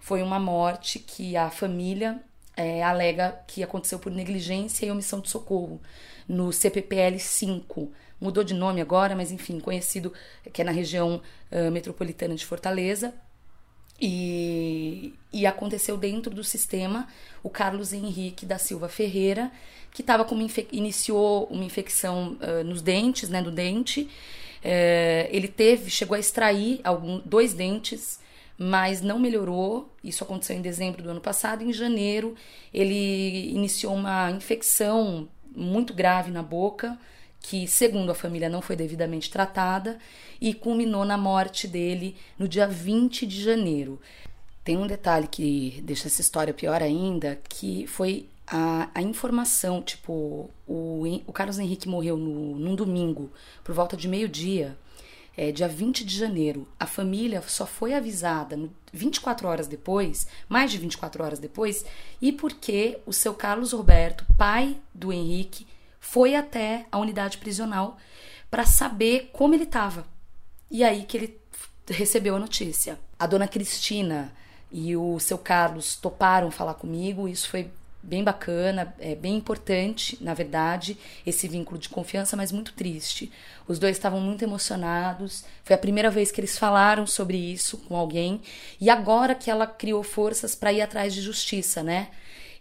Foi 0.00 0.20
uma 0.20 0.40
morte 0.40 0.98
que 0.98 1.36
a 1.36 1.48
família 1.48 2.20
é, 2.56 2.82
alega 2.82 3.40
que 3.46 3.62
aconteceu 3.62 4.00
por 4.00 4.10
negligência 4.10 4.84
e 4.84 4.90
omissão 4.90 5.20
de 5.20 5.30
socorro 5.30 5.80
no 6.28 6.52
CPPL 6.52 7.20
5. 7.20 7.92
Mudou 8.20 8.42
de 8.42 8.52
nome 8.52 8.80
agora, 8.80 9.14
mas 9.14 9.30
enfim, 9.30 9.60
conhecido 9.60 10.12
que 10.52 10.60
é 10.60 10.64
na 10.64 10.72
região 10.72 11.22
uh, 11.52 11.70
metropolitana 11.70 12.34
de 12.34 12.44
Fortaleza. 12.44 13.14
E, 14.02 15.14
e 15.30 15.46
aconteceu 15.46 15.96
dentro 15.96 16.34
do 16.34 16.42
sistema 16.42 17.06
o 17.42 17.50
Carlos 17.50 17.92
Henrique 17.92 18.46
da 18.46 18.58
Silva 18.58 18.88
Ferreira, 18.88 19.52
que 19.92 20.02
estava 20.02 20.24
com 20.24 20.34
uma 20.34 20.48
iniciou 20.72 21.44
uma 21.50 21.64
infecção 21.64 22.36
uh, 22.40 22.64
nos 22.64 22.80
dentes, 22.82 23.28
né, 23.28 23.42
do 23.42 23.50
dente. 23.50 24.02
Uh, 24.62 25.26
ele 25.30 25.48
teve, 25.48 25.90
chegou 25.90 26.14
a 26.14 26.18
extrair 26.18 26.80
algum, 26.84 27.20
dois 27.24 27.52
dentes, 27.54 28.20
mas 28.56 29.00
não 29.00 29.18
melhorou. 29.18 29.90
Isso 30.04 30.22
aconteceu 30.22 30.56
em 30.56 30.62
dezembro 30.62 31.02
do 31.02 31.10
ano 31.10 31.20
passado. 31.20 31.64
Em 31.64 31.72
janeiro, 31.72 32.34
ele 32.72 33.50
iniciou 33.50 33.94
uma 33.94 34.30
infecção 34.30 35.28
muito 35.54 35.92
grave 35.92 36.30
na 36.30 36.42
boca, 36.42 36.98
que, 37.40 37.66
segundo 37.66 38.10
a 38.10 38.14
família, 38.14 38.48
não 38.48 38.60
foi 38.60 38.76
devidamente 38.76 39.30
tratada 39.30 39.98
e 40.40 40.54
culminou 40.54 41.04
na 41.04 41.16
morte 41.16 41.66
dele 41.66 42.14
no 42.38 42.46
dia 42.46 42.66
20 42.66 43.26
de 43.26 43.42
janeiro. 43.42 44.00
Tem 44.62 44.76
um 44.76 44.86
detalhe 44.86 45.26
que 45.26 45.80
deixa 45.82 46.06
essa 46.06 46.20
história 46.20 46.52
pior 46.52 46.82
ainda, 46.82 47.40
que 47.48 47.86
foi 47.86 48.28
a, 48.50 48.90
a 48.92 49.00
informação, 49.00 49.80
tipo, 49.80 50.50
o, 50.66 51.04
o 51.24 51.32
Carlos 51.32 51.58
Henrique 51.58 51.88
morreu 51.88 52.16
no, 52.16 52.56
num 52.58 52.74
domingo, 52.74 53.30
por 53.62 53.72
volta 53.72 53.96
de 53.96 54.08
meio-dia, 54.08 54.76
é, 55.36 55.52
dia 55.52 55.68
20 55.68 56.04
de 56.04 56.18
janeiro. 56.18 56.66
A 56.78 56.84
família 56.84 57.40
só 57.46 57.64
foi 57.64 57.94
avisada 57.94 58.58
24 58.92 59.46
horas 59.46 59.68
depois, 59.68 60.26
mais 60.48 60.72
de 60.72 60.78
24 60.78 61.22
horas 61.22 61.38
depois, 61.38 61.84
e 62.20 62.32
porque 62.32 62.98
o 63.06 63.12
seu 63.12 63.32
Carlos 63.34 63.72
Roberto, 63.72 64.26
pai 64.36 64.76
do 64.92 65.12
Henrique, 65.12 65.66
foi 66.00 66.34
até 66.34 66.86
a 66.90 66.98
unidade 66.98 67.38
prisional 67.38 67.98
para 68.50 68.66
saber 68.66 69.30
como 69.32 69.54
ele 69.54 69.64
estava. 69.64 70.04
E 70.68 70.82
aí 70.82 71.04
que 71.04 71.16
ele 71.16 71.40
recebeu 71.88 72.34
a 72.34 72.40
notícia. 72.40 72.98
A 73.16 73.26
dona 73.26 73.46
Cristina 73.46 74.32
e 74.72 74.96
o 74.96 75.20
seu 75.20 75.38
Carlos 75.38 75.94
toparam 75.94 76.50
falar 76.50 76.74
comigo, 76.74 77.28
isso 77.28 77.48
foi 77.48 77.70
bem 78.02 78.24
bacana, 78.24 78.94
é 78.98 79.14
bem 79.14 79.36
importante, 79.36 80.16
na 80.20 80.34
verdade, 80.34 80.96
esse 81.26 81.46
vínculo 81.46 81.78
de 81.78 81.88
confiança, 81.88 82.36
mas 82.36 82.50
muito 82.50 82.72
triste. 82.72 83.30
Os 83.68 83.78
dois 83.78 83.96
estavam 83.96 84.20
muito 84.20 84.42
emocionados. 84.42 85.44
Foi 85.62 85.74
a 85.74 85.78
primeira 85.78 86.10
vez 86.10 86.32
que 86.32 86.40
eles 86.40 86.58
falaram 86.58 87.06
sobre 87.06 87.36
isso 87.36 87.78
com 87.78 87.96
alguém 87.96 88.40
e 88.80 88.88
agora 88.88 89.34
que 89.34 89.50
ela 89.50 89.66
criou 89.66 90.02
forças 90.02 90.54
para 90.54 90.72
ir 90.72 90.80
atrás 90.80 91.14
de 91.14 91.20
justiça, 91.20 91.82
né? 91.82 92.08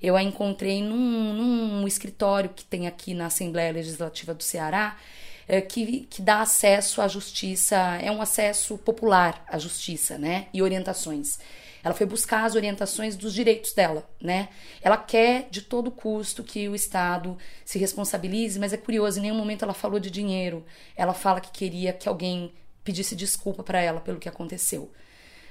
Eu 0.02 0.16
a 0.16 0.24
encontrei 0.24 0.82
num, 0.82 1.34
num 1.34 1.88
escritório 1.88 2.50
que 2.50 2.64
tem 2.64 2.88
aqui 2.88 3.14
na 3.14 3.26
Assembleia 3.26 3.72
Legislativa 3.72 4.34
do 4.34 4.44
Ceará, 4.44 4.98
é, 5.48 5.60
que, 5.60 6.08
que 6.10 6.22
dá 6.22 6.42
acesso 6.42 7.02
à 7.02 7.08
justiça, 7.08 7.76
é 8.02 8.12
um 8.12 8.22
acesso 8.22 8.78
popular 8.78 9.44
à 9.48 9.58
justiça, 9.58 10.18
né? 10.18 10.48
E 10.54 10.62
orientações. 10.62 11.40
Ela 11.84 11.94
foi 11.94 12.06
buscar 12.06 12.46
as 12.46 12.56
orientações 12.56 13.16
dos 13.16 13.34
direitos 13.34 13.74
dela, 13.74 14.08
né? 14.22 14.50
Ela 14.82 14.98
quer 14.98 15.48
de 15.50 15.62
todo 15.62 15.92
custo 15.92 16.44
que 16.44 16.68
o 16.68 16.76
Estado 16.76 17.38
se 17.64 17.80
responsabilize, 17.80 18.60
mas 18.60 18.74
é 18.74 18.78
curioso, 18.78 19.20
em 19.20 19.24
nenhum 19.24 19.36
momento 19.36 19.64
ela 19.64 19.74
falou 19.74 20.00
de 20.00 20.12
dinheiro. 20.12 20.66
Ela 20.96 21.14
fala 21.14 21.40
que 21.40 21.52
queria 21.52 21.94
que 21.94 22.10
alguém 22.10 22.52
pedisse 22.84 23.16
desculpa 23.16 23.64
para 23.64 23.82
ela 23.82 24.00
pelo 24.00 24.20
que 24.20 24.28
aconteceu. 24.28 24.92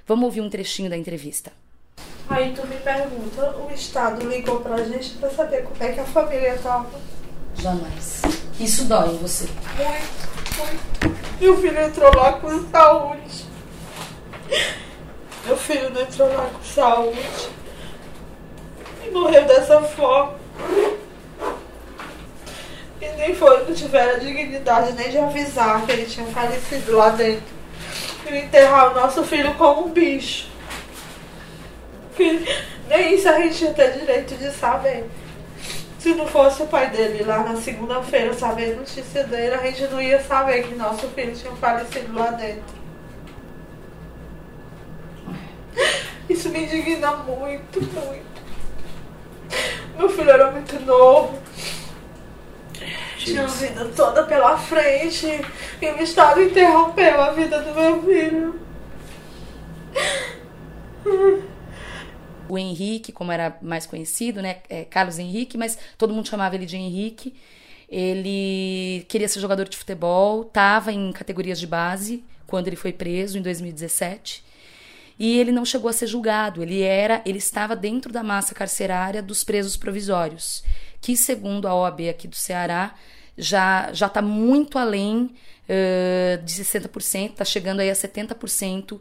Vamos 0.07 0.25
ouvir 0.25 0.41
um 0.41 0.51
trechinho 0.51 0.91
da 0.91 0.97
entrevista. 0.97 1.53
Aí 2.29 2.53
tu 2.55 2.67
me 2.67 2.77
pergunta, 2.77 3.57
o 3.57 3.71
Estado 3.73 4.27
ligou 4.29 4.61
pra 4.61 4.83
gente 4.85 5.11
pra 5.14 5.31
saber 5.31 5.64
como 5.64 5.83
é 5.83 5.93
que 5.93 6.01
a 6.01 6.05
família 6.05 6.59
tava. 6.59 7.01
Jamais. 7.57 8.23
Isso 8.61 8.85
dói 8.85 9.14
em 9.14 9.19
você. 9.19 9.47
Muito, 9.77 10.59
muito. 10.59 11.19
Meu 11.41 11.57
filho 11.61 11.81
entrou 11.81 12.14
lá 12.14 12.35
com 12.35 12.71
saúde. 12.71 13.47
Meu 15.49 15.57
filho 15.57 15.89
não 15.89 16.03
entrou 16.03 16.29
lá 16.29 16.51
com 16.53 16.63
saúde. 16.63 17.49
E 19.03 19.11
morreu 19.11 19.47
dessa 19.47 19.81
forma. 19.81 20.35
E 23.01 23.09
nem 23.17 23.35
foi, 23.35 23.65
não 23.65 23.75
tiveram 23.75 24.17
a 24.17 24.19
dignidade 24.19 24.93
nem 24.93 25.09
de 25.09 25.17
avisar 25.17 25.87
que 25.87 25.93
ele 25.93 26.05
tinha 26.05 26.27
falecido 26.27 26.95
lá 26.95 27.09
dentro. 27.09 27.47
E 28.31 28.37
enterrar 28.37 28.93
o 28.93 29.01
nosso 29.01 29.25
filho 29.25 29.55
como 29.55 29.87
um 29.87 29.91
bicho. 29.91 30.51
Que 32.15 32.47
nem 32.87 33.15
isso 33.15 33.27
a 33.31 33.41
gente 33.41 33.65
ia 33.65 33.73
ter 33.73 33.93
direito 33.93 34.35
de 34.35 34.51
saber. 34.51 35.09
Se 35.99 36.11
não 36.11 36.27
fosse 36.27 36.63
o 36.63 36.67
pai 36.67 36.91
dele 36.91 37.25
lá 37.25 37.39
na 37.39 37.57
segunda-feira 37.57 38.35
saber 38.35 38.75
a 38.75 38.77
notícia 38.77 39.25
dele, 39.25 39.55
a 39.55 39.63
gente 39.63 39.85
não 39.85 40.03
ia 40.03 40.23
saber 40.23 40.65
que 40.65 40.75
nosso 40.75 41.09
filho 41.09 41.35
tinha 41.35 41.53
falecido 41.53 42.13
lá 42.13 42.33
dentro. 42.33 42.77
Isso 46.38 46.51
me 46.51 46.61
indigna 46.61 47.16
muito, 47.16 47.81
muito. 47.81 48.42
Meu 49.98 50.09
filho 50.09 50.31
era 50.31 50.53
muito 50.53 50.79
novo. 50.83 51.37
Tinha 53.18 53.42
a 53.42 53.46
vida 53.48 53.85
toda 53.87 54.22
pela 54.22 54.57
frente. 54.57 55.27
E 55.83 55.87
o 55.87 56.01
Estado 56.01 56.40
interrompeu 56.40 57.20
a 57.20 57.33
vida 57.33 57.61
do 57.61 57.74
meu 57.74 58.03
filho. 58.05 58.61
O 62.48 62.57
Henrique, 62.57 63.11
como 63.11 63.33
era 63.33 63.59
mais 63.61 63.85
conhecido, 63.85 64.40
né? 64.40 64.59
É 64.68 64.85
Carlos 64.85 65.18
Henrique, 65.18 65.59
mas 65.59 65.77
todo 65.98 66.14
mundo 66.14 66.29
chamava 66.29 66.55
ele 66.55 66.66
de 66.66 66.77
Henrique. 66.77 67.35
Ele 67.88 69.05
queria 69.09 69.27
ser 69.27 69.40
jogador 69.40 69.68
de 69.68 69.77
futebol, 69.77 70.42
estava 70.42 70.92
em 70.92 71.11
categorias 71.11 71.59
de 71.59 71.66
base 71.66 72.22
quando 72.46 72.68
ele 72.68 72.77
foi 72.77 72.92
preso 72.92 73.37
em 73.37 73.42
2017 73.42 74.46
e 75.18 75.38
ele 75.38 75.50
não 75.50 75.64
chegou 75.64 75.88
a 75.88 75.92
ser 75.92 76.07
julgado. 76.07 76.62
Ele 76.62 76.83
era, 76.83 77.22
ele 77.26 77.38
estava 77.38 77.74
dentro 77.74 78.12
da 78.12 78.22
massa 78.22 78.54
carcerária 78.54 79.22
dos 79.22 79.42
presos 79.44 79.76
provisórios, 79.76 80.62
que 81.00 81.16
segundo 81.16 81.66
a 81.66 81.74
OAB 81.74 82.09
aqui 82.09 82.28
do 82.28 82.37
Ceará 82.37 82.94
já 83.37 83.92
já 83.92 84.07
está 84.07 84.20
muito 84.20 84.78
além 84.78 85.31
uh, 85.68 86.42
de 86.42 86.52
60%, 86.52 87.31
está 87.31 87.44
chegando 87.44 87.81
aí 87.81 87.90
a 87.90 87.94
70% 87.94 88.92
uh, 88.92 89.00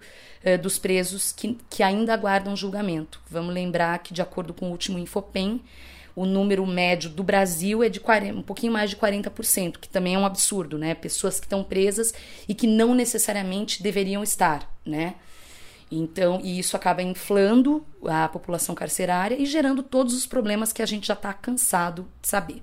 dos 0.62 0.78
presos 0.78 1.32
que, 1.32 1.58
que 1.70 1.84
ainda 1.84 2.14
aguardam 2.14 2.56
julgamento. 2.56 3.22
Vamos 3.30 3.54
lembrar 3.54 4.00
que 4.00 4.14
de 4.14 4.22
acordo 4.22 4.54
com 4.54 4.68
o 4.68 4.72
último 4.72 5.00
Infopem 5.00 5.62
o 6.18 6.26
número 6.26 6.66
médio 6.66 7.12
do 7.12 7.22
Brasil 7.22 7.84
é 7.84 7.90
de 7.90 8.00
40, 8.00 8.40
um 8.40 8.42
pouquinho 8.42 8.74
mais 8.74 8.90
de 8.90 8.96
40%, 8.96 9.78
que 9.80 9.88
também 9.88 10.16
é 10.16 10.18
um 10.18 10.26
absurdo, 10.26 10.76
né? 10.76 10.96
Pessoas 10.96 11.40
que 11.40 11.46
estão 11.46 11.64
presas 11.64 12.12
e 12.50 12.56
que 12.56 12.66
não 12.66 12.96
necessariamente 12.96 13.84
deveriam 13.84 14.24
estar, 14.24 14.68
né? 14.84 15.14
Então, 15.90 16.40
e 16.44 16.60
isso 16.60 16.76
acaba 16.76 17.02
inflando 17.02 17.86
a 18.06 18.28
população 18.28 18.76
carcerária 18.76 19.36
e 19.40 19.46
gerando 19.46 19.82
todos 19.82 20.14
os 20.14 20.26
problemas 20.26 20.74
que 20.74 20.82
a 20.82 20.86
gente 20.86 21.08
já 21.08 21.14
está 21.14 21.34
cansado 21.34 22.08
de 22.22 22.28
saber. 22.28 22.62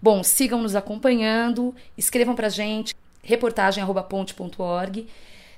Bom, 0.00 0.22
sigam 0.22 0.62
nos 0.62 0.76
acompanhando, 0.76 1.74
escrevam 1.96 2.34
para 2.34 2.48
gente, 2.48 2.94
reportagem@ponte.org. 3.22 5.06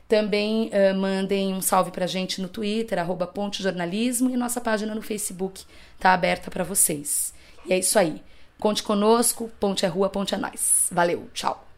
Também 0.08 0.70
uh, 0.70 0.96
mandem 0.96 1.52
um 1.52 1.60
salve 1.60 1.90
para 1.90 2.06
gente 2.06 2.40
no 2.40 2.48
Twitter, 2.48 2.98
arroba 2.98 3.26
Ponte 3.26 3.62
Jornalismo, 3.62 4.30
e 4.30 4.36
nossa 4.38 4.58
página 4.58 4.94
no 4.94 5.02
Facebook 5.02 5.64
está 5.94 6.14
aberta 6.14 6.50
para 6.50 6.64
vocês. 6.64 7.34
E 7.66 7.74
é 7.74 7.78
isso 7.78 7.98
aí. 7.98 8.22
Conte 8.58 8.82
conosco, 8.82 9.50
Ponte 9.60 9.84
é 9.84 9.88
Rua, 9.88 10.08
Ponte 10.08 10.34
é 10.34 10.38
Nós. 10.38 10.88
Valeu, 10.90 11.28
tchau. 11.34 11.68